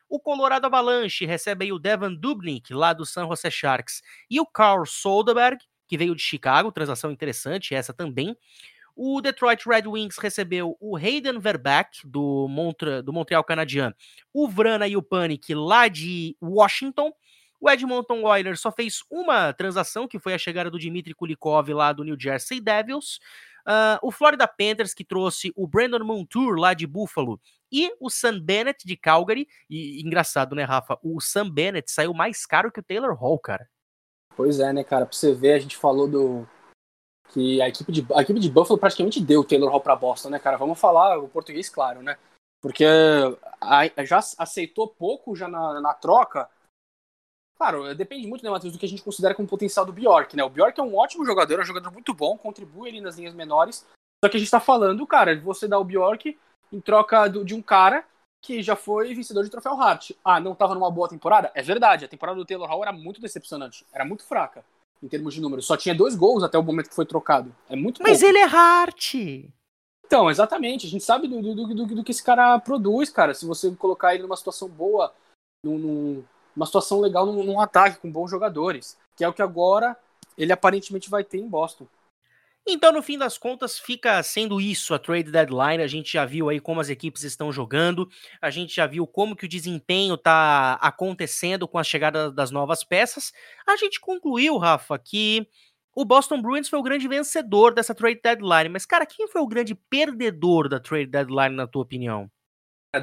[0.10, 4.46] O Colorado Avalanche recebe aí o Devin Dubnik, lá do San Jose Sharks, e o
[4.48, 8.36] Carl Soderberg, que veio de Chicago, transação interessante essa também.
[8.96, 13.94] O Detroit Red Wings recebeu o Hayden Verbeck, do, Montre do Montreal Canadiens,
[14.34, 17.14] o Vrana e o Panic, lá de Washington.
[17.60, 21.92] O Edmonton Oilers só fez uma transação, que foi a chegada do Dmitry Kulikov, lá
[21.94, 23.20] do New Jersey Devils.
[23.68, 27.40] Uh, o Florida Panthers, que trouxe o Brandon Montour, lá de Buffalo,
[27.72, 29.48] e o Sam Bennett, de Calgary.
[29.70, 31.00] E engraçado, né, Rafa?
[31.02, 33.68] O Sam Bennett saiu mais caro que o Taylor Hall, cara.
[34.36, 35.06] Pois é, né, cara?
[35.06, 36.48] Pra você ver, a gente falou do,
[37.30, 40.30] que a equipe de, a equipe de Buffalo praticamente deu o Taylor Hall para Boston,
[40.30, 40.58] né, cara?
[40.58, 42.18] Vamos falar o português claro, né?
[42.62, 42.86] Porque
[43.62, 46.50] a, já aceitou pouco já na, na troca.
[47.58, 50.44] Claro, depende muito, né, Matheus, do que a gente considera como potencial do Bjork, né?
[50.44, 53.34] O Bjork é um ótimo jogador, é um jogador muito bom, contribui ali nas linhas
[53.34, 53.86] menores.
[54.24, 56.38] Só que a gente tá falando, cara, de você dar o Bjork
[56.72, 58.04] em troca do, de um cara
[58.42, 60.12] que já foi vencedor de troféu Hart.
[60.24, 61.52] Ah, não tava numa boa temporada?
[61.56, 64.64] É verdade, a temporada do Taylor Hall era muito decepcionante, era muito fraca
[65.02, 65.66] em termos de números.
[65.66, 67.56] Só tinha dois gols até o momento que foi trocado.
[67.70, 68.30] É muito Mas pouco.
[68.30, 69.16] ele é Hart.
[70.06, 70.86] Então, exatamente.
[70.86, 73.34] A gente sabe do, do, do, do, que esse cara produz, cara.
[73.34, 75.14] Se você colocar ele numa situação boa,
[75.64, 76.24] num,
[76.56, 78.98] numa situação legal num, num ataque com bons jogadores.
[79.16, 79.96] Que é o que agora
[80.38, 81.88] ele aparentemente vai ter em Boston.
[82.68, 85.84] Então, no fim das contas, fica sendo isso a trade deadline.
[85.84, 88.10] A gente já viu aí como as equipes estão jogando,
[88.42, 92.84] a gente já viu como que o desempenho está acontecendo com a chegada das novas
[92.84, 93.32] peças.
[93.68, 95.48] A gente concluiu, Rafa, que
[95.96, 98.70] o Boston Bruins foi o grande vencedor dessa trade deadline.
[98.70, 102.30] Mas, cara, quem foi o grande perdedor da trade deadline, na tua opinião?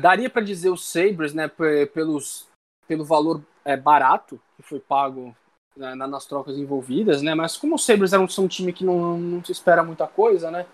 [0.00, 1.48] Daria para dizer os Sabres, né,
[1.94, 2.48] pelos,
[2.92, 5.34] pelo valor é, barato que foi pago
[5.74, 7.34] né, nas trocas envolvidas, né?
[7.34, 10.66] Mas como os Sabres eram, um time que não, não se espera muita coisa, né?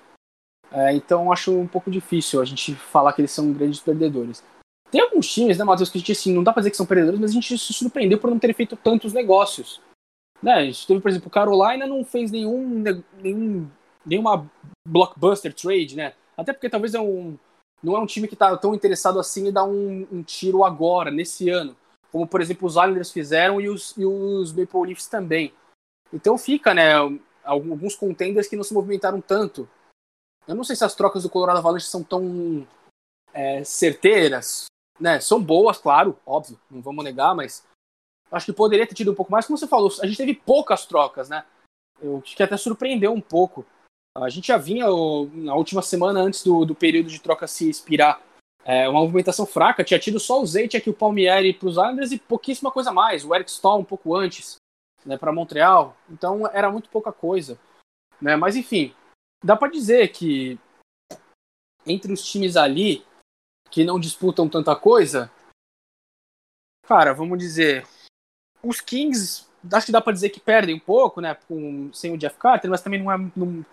[0.73, 4.43] É, então acho um pouco difícil a gente falar que eles são grandes perdedores.
[4.91, 6.87] Tem alguns times, né, Matheus, que a gente assim, não dá pra dizer que são
[6.87, 9.81] perdedores, mas a gente se surpreendeu por não ter feito tantos negócios.
[10.43, 10.55] Né?
[10.55, 12.83] A gente teve, por exemplo, Carolina não fez nenhum,
[13.23, 13.71] nenhum
[14.05, 14.51] nenhuma
[14.87, 16.15] blockbuster trade, né?
[16.37, 17.39] Até porque talvez é um,
[17.83, 21.11] não é um time que tá tão interessado assim em dar um, um tiro agora,
[21.11, 21.77] nesse ano
[22.11, 25.53] como por exemplo os Islanders fizeram e os, e os Maple Leafs também.
[26.13, 26.93] Então fica, né,
[27.45, 29.69] alguns contenders que não se movimentaram tanto.
[30.47, 32.67] Eu não sei se as trocas do Colorado Avalanche são tão
[33.33, 34.67] é, certeiras,
[34.99, 35.21] né?
[35.21, 37.67] São boas, claro, óbvio, não vamos negar, mas
[38.33, 39.47] acho que poderia ter tido um pouco mais.
[39.47, 41.45] Como você falou, a gente teve poucas trocas, né?
[42.23, 43.65] Acho que até surpreendeu um pouco.
[44.17, 48.21] A gente já vinha na última semana antes do, do período de troca se expirar
[48.69, 52.13] é, uma movimentação fraca, tinha tido só o Zait aqui, o Palmieri para os Islanders
[52.13, 53.25] e pouquíssima coisa mais.
[53.25, 54.57] O Eric Stahl um pouco antes,
[55.07, 55.97] né, para Montreal.
[56.11, 57.59] Então era muito pouca coisa.
[58.21, 58.37] Né?
[58.37, 58.95] Mas enfim,
[59.43, 60.61] dá para dizer que
[61.87, 63.07] entre os times ali
[63.71, 65.33] que não disputam tanta coisa,
[66.87, 67.87] cara, vamos dizer,
[68.63, 72.19] os Kings, acho que dá para dizer que perdem um pouco, né, com, sem o
[72.19, 73.65] Jeff Carter, mas também não é não,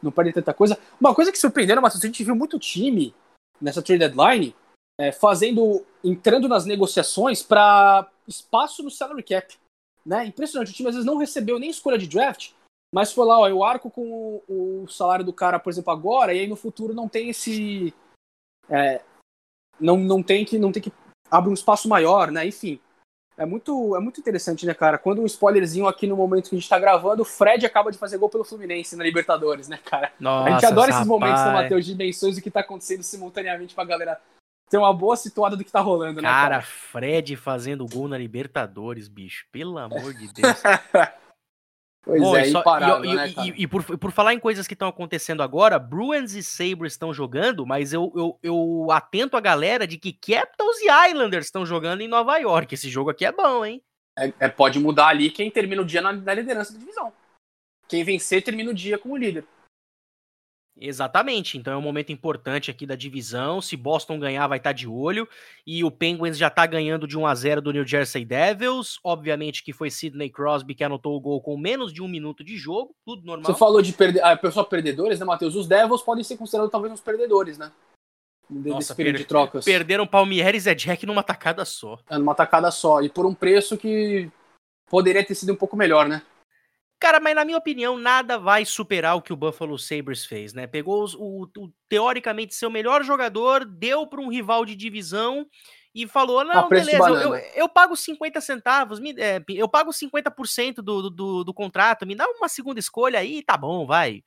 [0.00, 0.78] não perdem tanta coisa.
[1.00, 3.12] Uma coisa que surpreendeu, mas a gente viu muito time
[3.60, 4.54] nessa trade deadline,
[4.98, 9.56] é, fazendo, entrando nas negociações para espaço no salary cap.
[10.04, 10.26] Né?
[10.26, 12.52] Impressionante, o time às vezes não recebeu nem escolha de draft,
[12.92, 16.32] mas foi lá, ó, eu arco com o, o salário do cara, por exemplo, agora,
[16.32, 17.92] e aí no futuro não tem esse.
[18.68, 19.02] É,
[19.80, 20.58] não, não tem que.
[20.58, 20.92] Não tem que
[21.30, 22.46] abrir um espaço maior, né?
[22.46, 22.80] Enfim.
[23.38, 24.96] É muito, é muito interessante, né, cara?
[24.96, 27.98] Quando um spoilerzinho aqui no momento que a gente tá gravando, o Fred acaba de
[27.98, 30.10] fazer gol pelo Fluminense na Libertadores, né, cara?
[30.18, 33.74] Nossa, a gente adora esses momentos, né, Matheus, de dimensões do que tá acontecendo simultaneamente
[33.74, 34.18] pra galera
[34.70, 36.48] ter uma boa situada do que tá rolando, né, cara?
[36.56, 39.44] Cara, Fred fazendo gol na Libertadores, bicho.
[39.52, 40.62] Pelo amor de Deus.
[42.06, 42.62] Pois Bom, é, só,
[43.02, 46.42] e, né, e, e, por, por falar em coisas que estão acontecendo agora, Bruins e
[46.42, 51.46] Sabres estão jogando, mas eu, eu, eu atento a galera de que Capitals e Islanders
[51.46, 52.72] estão jogando em Nova York.
[52.72, 53.82] Esse jogo aqui é bom, hein?
[54.16, 57.12] É, é, pode mudar ali quem termina o dia na, na liderança da divisão.
[57.88, 59.44] Quem vencer termina o dia como líder.
[60.78, 63.62] Exatamente, então é um momento importante aqui da divisão.
[63.62, 65.26] Se Boston ganhar, vai estar tá de olho.
[65.66, 68.98] E o Penguins já está ganhando de 1 a 0 do New Jersey Devils.
[69.02, 72.56] Obviamente que foi Sidney Crosby que anotou o gol com menos de um minuto de
[72.56, 73.46] jogo, tudo normal.
[73.46, 75.54] Você falou de perder, ah, pessoal perdedores, né, Matheus?
[75.54, 77.72] Os Devils podem ser considerados talvez uns perdedores, né?
[78.48, 79.64] Nossa, período per de trocas.
[79.64, 81.98] Perderam Palmieri e Zé Jack numa tacada só.
[82.08, 83.00] É, numa tacada só.
[83.00, 84.30] E por um preço que
[84.88, 86.22] poderia ter sido um pouco melhor, né?
[86.98, 90.66] Cara, mas na minha opinião, nada vai superar o que o Buffalo Sabres fez, né?
[90.66, 95.46] Pegou os, o, o, teoricamente seu melhor jogador, deu para um rival de divisão
[95.94, 100.76] e falou: não, beleza, eu, eu, eu, pago 50 centavos, me, é, eu pago 50%
[100.76, 104.22] do, do, do contrato, me dá uma segunda escolha aí, tá bom, vai.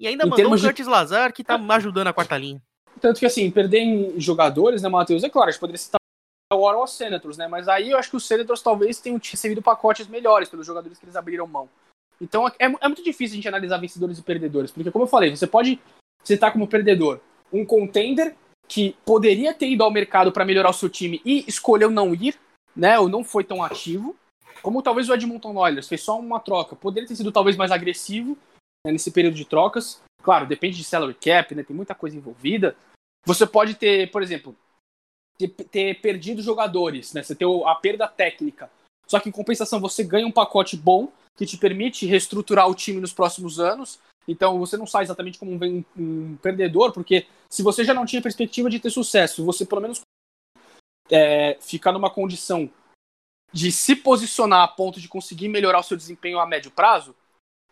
[0.00, 0.90] E ainda em mandou o Curtis de...
[0.90, 2.60] Lazar, que tá ajudando a quarta linha.
[3.00, 5.24] Tanto que, assim, perder em jogadores, né, Matheus?
[5.24, 5.98] É claro, a gente poderia citar
[6.52, 7.48] o Ottawa Senators, né?
[7.48, 11.04] Mas aí eu acho que os Senators talvez tenham recebido pacotes melhores pelos jogadores que
[11.04, 11.68] eles abriram mão.
[12.20, 15.34] Então é, é muito difícil a gente analisar vencedores e perdedores, porque como eu falei,
[15.34, 15.80] você pode
[16.22, 17.20] citar como perdedor
[17.52, 18.34] um contender
[18.66, 22.38] que poderia ter ido ao mercado para melhorar o seu time e escolheu não ir,
[22.74, 22.98] né?
[22.98, 24.16] Ou não foi tão ativo.
[24.62, 28.36] Como talvez o Edmonton Oilers fez só uma troca, poderia ter sido talvez mais agressivo
[28.84, 30.00] né, nesse período de trocas.
[30.22, 31.62] Claro, depende de salary cap, né?
[31.62, 32.74] Tem muita coisa envolvida.
[33.26, 34.56] Você pode ter, por exemplo,
[35.38, 37.22] ter, ter perdido jogadores, né?
[37.22, 38.70] Você ter a perda técnica.
[39.06, 43.00] Só que em compensação você ganha um pacote bom que te permite reestruturar o time
[43.00, 43.98] nos próximos anos.
[44.26, 48.22] Então você não sai exatamente como um, um perdedor, porque se você já não tinha
[48.22, 50.00] perspectiva de ter sucesso, você pelo menos
[51.10, 52.70] é, ficar numa condição
[53.52, 57.14] de se posicionar a ponto de conseguir melhorar o seu desempenho a médio prazo,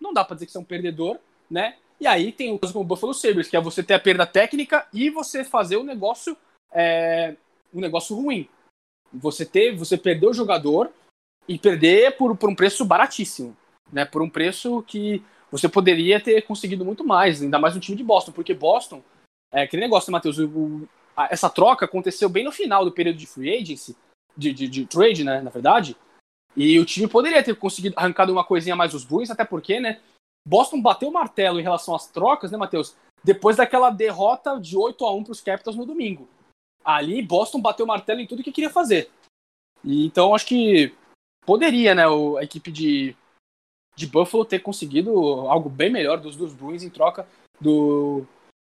[0.00, 1.18] não dá para dizer que você é um perdedor,
[1.50, 1.76] né?
[1.98, 4.26] E aí tem o caso como o Buffalo Sabres, que é você ter a perda
[4.26, 6.36] técnica e você fazer o negócio
[6.72, 7.36] é,
[7.72, 8.48] um negócio ruim.
[9.12, 10.90] Você ter, você perder o jogador
[11.48, 13.56] e perder por, por um preço baratíssimo,
[13.92, 14.04] né?
[14.04, 18.02] Por um preço que você poderia ter conseguido muito mais, ainda mais no time de
[18.02, 19.02] Boston, porque Boston,
[19.52, 23.18] é aquele negócio, né, Matheus, o, a, essa troca aconteceu bem no final do período
[23.18, 23.94] de free agency,
[24.34, 25.94] de, de, de, trade, né, na verdade,
[26.56, 30.00] e o time poderia ter conseguido arrancado uma coisinha mais dos Bruins, até porque, né,
[30.48, 35.04] Boston bateu o martelo em relação às trocas, né, Matheus, depois daquela derrota de 8
[35.04, 36.28] a 1 para os Capitals no domingo.
[36.82, 39.10] Ali, Boston bateu o martelo em tudo que queria fazer.
[39.84, 40.92] E, então, acho que
[41.44, 43.16] poderia, né, a equipe de,
[43.96, 45.12] de Buffalo ter conseguido
[45.48, 47.26] algo bem melhor dos, dos Bruins em troca
[47.60, 48.26] do,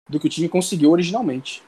[0.09, 1.63] do que o time conseguiu originalmente.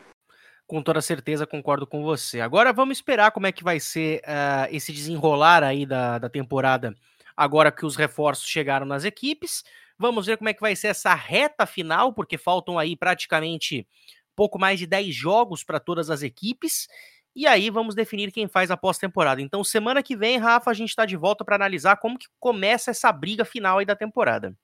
[0.67, 2.41] Com toda certeza concordo com você.
[2.41, 6.95] Agora vamos esperar como é que vai ser uh, esse desenrolar aí da, da temporada,
[7.37, 9.63] agora que os reforços chegaram nas equipes.
[9.99, 13.87] Vamos ver como é que vai ser essa reta final, porque faltam aí praticamente
[14.35, 16.89] pouco mais de 10 jogos para todas as equipes.
[17.35, 19.41] E aí vamos definir quem faz a pós-temporada.
[19.41, 22.91] Então, semana que vem, Rafa, a gente está de volta para analisar como que começa
[22.91, 24.55] essa briga final aí da temporada.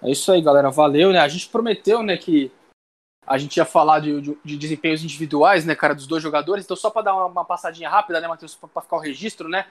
[0.00, 0.70] É isso aí, galera.
[0.70, 1.18] Valeu, né?
[1.18, 2.52] A gente prometeu, né, que
[3.26, 6.64] a gente ia falar de, de, de desempenhos individuais, né, cara, dos dois jogadores.
[6.64, 9.66] Então, só para dar uma, uma, passadinha rápida, né, Matheus, para ficar o registro, né?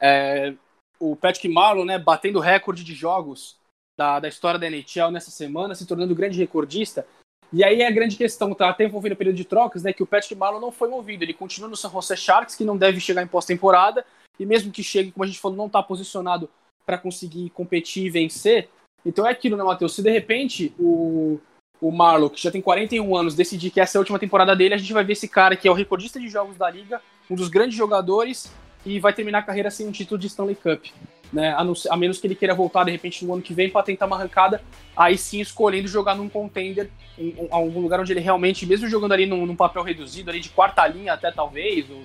[0.00, 0.54] É,
[0.98, 3.56] o Patrick Marlon, né, batendo recorde de jogos
[3.96, 7.06] da, da história da NHL nessa semana, se tornando grande recordista.
[7.52, 10.02] E aí é a grande questão, tá até envolvendo o período de trocas, né, que
[10.02, 13.00] o Patrick Marlon não foi movido, ele continua no San Jose Sharks, que não deve
[13.00, 14.04] chegar em pós-temporada,
[14.38, 16.48] e mesmo que chegue, como a gente falou, não está posicionado
[16.84, 18.68] para conseguir competir e vencer.
[19.04, 19.94] Então é aquilo, né, Matheus?
[19.94, 21.40] Se de repente o,
[21.80, 24.74] o Marlon, que já tem 41 anos, decidir que essa é a última temporada dele,
[24.74, 27.34] a gente vai ver esse cara que é o recordista de jogos da liga, um
[27.34, 28.52] dos grandes jogadores,
[28.84, 30.84] e vai terminar a carreira sem um título de Stanley Cup
[31.32, 31.54] né?
[31.56, 33.82] A, não, a, menos que ele queira voltar de repente no ano que vem para
[33.82, 34.62] tentar uma arrancada,
[34.96, 39.12] aí sim escolhendo jogar num contender, em, em, algum lugar onde ele realmente, mesmo jogando
[39.12, 42.02] ali num, num, papel reduzido, ali de quarta linha até talvez, ou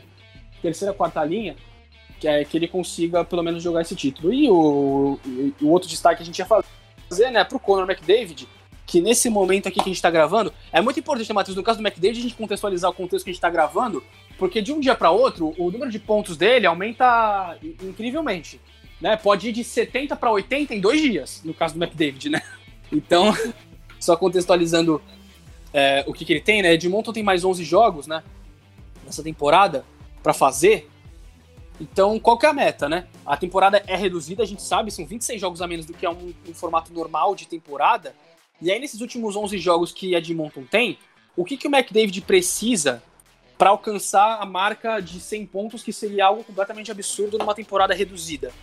[0.61, 1.55] terceira, quarta linha,
[2.19, 4.33] que, é, que ele consiga pelo menos jogar esse título.
[4.33, 5.19] E o,
[5.61, 8.47] o, outro destaque que a gente ia fazer, né, pro Conor McDavid,
[8.85, 11.63] que nesse momento aqui que a gente está gravando, é muito importante, né, Matheus, no
[11.63, 14.03] caso do McDavid, a gente contextualizar o contexto que a gente está gravando,
[14.37, 18.59] porque de um dia para outro, o número de pontos dele aumenta incrivelmente
[19.03, 19.17] né?
[19.17, 22.41] Pode ir de 70 para 80 em dois dias, no caso do McDavid, né?
[22.91, 23.35] Então,
[23.99, 25.01] só contextualizando
[25.73, 26.73] é, o que, que ele tem, né?
[26.73, 28.23] Edmonton tem mais 11 jogos, né?
[29.03, 29.83] Nessa temporada
[30.21, 30.87] para fazer.
[31.81, 33.07] Então, qual que é a meta, né?
[33.25, 36.09] A temporada é reduzida, a gente sabe, são 26 jogos a menos do que é
[36.09, 38.15] um, um formato normal de temporada.
[38.61, 40.99] E aí, nesses últimos 11 jogos que Edmonton tem,
[41.35, 43.01] o que, que o McDavid precisa
[43.57, 48.53] para alcançar a marca de 100 pontos, que seria algo completamente absurdo numa temporada reduzida?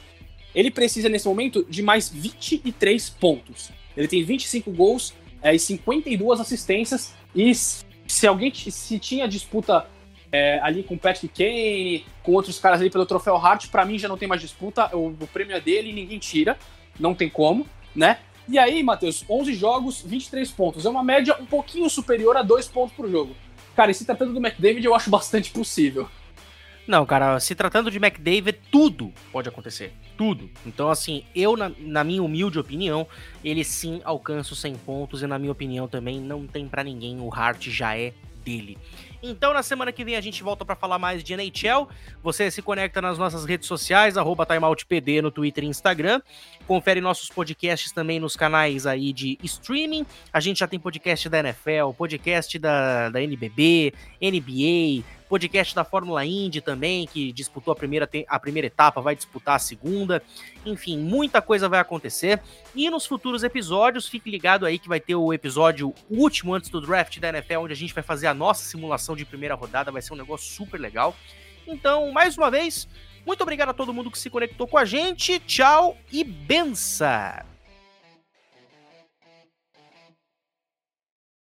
[0.55, 3.71] Ele precisa, nesse momento, de mais 23 pontos.
[3.97, 7.15] Ele tem 25 gols é, e 52 assistências.
[7.35, 9.87] E se alguém se tinha disputa
[10.33, 13.99] é, ali com o Patrick Kane, com outros caras ali pelo troféu Hart, para mim
[13.99, 14.95] já não tem mais disputa.
[14.97, 16.59] O, o, prêmio é dele e ninguém tira.
[16.99, 18.19] Não tem como, né?
[18.49, 20.85] E aí, Matheus, 11 jogos, 23 pontos.
[20.85, 23.35] É uma média um pouquinho superior a 2 pontos por jogo.
[23.77, 26.09] Cara, e se tratando do McDavid, eu acho bastante possível.
[26.87, 29.93] Não, cara, se tratando de McDavid, tudo pode acontecer.
[30.17, 30.51] Tudo.
[30.67, 33.07] Então, assim, eu, na, na, minha humilde opinião,
[33.45, 37.21] ele sim alcança os 100 pontos e, na minha opinião, também não tem para ninguém.
[37.21, 38.13] O Hart já é
[38.45, 38.79] dele.
[39.23, 41.89] Então, na semana que vem a gente volta para falar mais de NHL.
[42.23, 46.21] Você se conecta nas nossas redes sociais, TimeoutPD no Twitter e Instagram.
[46.67, 50.07] Confere nossos podcasts também nos canais aí de streaming.
[50.33, 56.27] A gente já tem podcast da NFL, podcast da, da NBB, NBA, podcast da Fórmula
[56.27, 60.21] Indy também, que disputou a primeira, a primeira etapa, vai disputar a segunda.
[60.67, 62.43] Enfim, muita coisa vai acontecer.
[62.75, 66.81] E nos futuros episódios, fique ligado aí que vai ter o episódio último antes do
[66.81, 69.93] draft da NFL, onde a gente vai fazer a nossa simulação de primeira rodada.
[69.93, 71.15] Vai ser um negócio super legal.
[71.65, 72.89] Então, mais uma vez,
[73.25, 75.39] muito obrigado a todo mundo que se conectou com a gente.
[75.39, 77.60] Tchau e benção!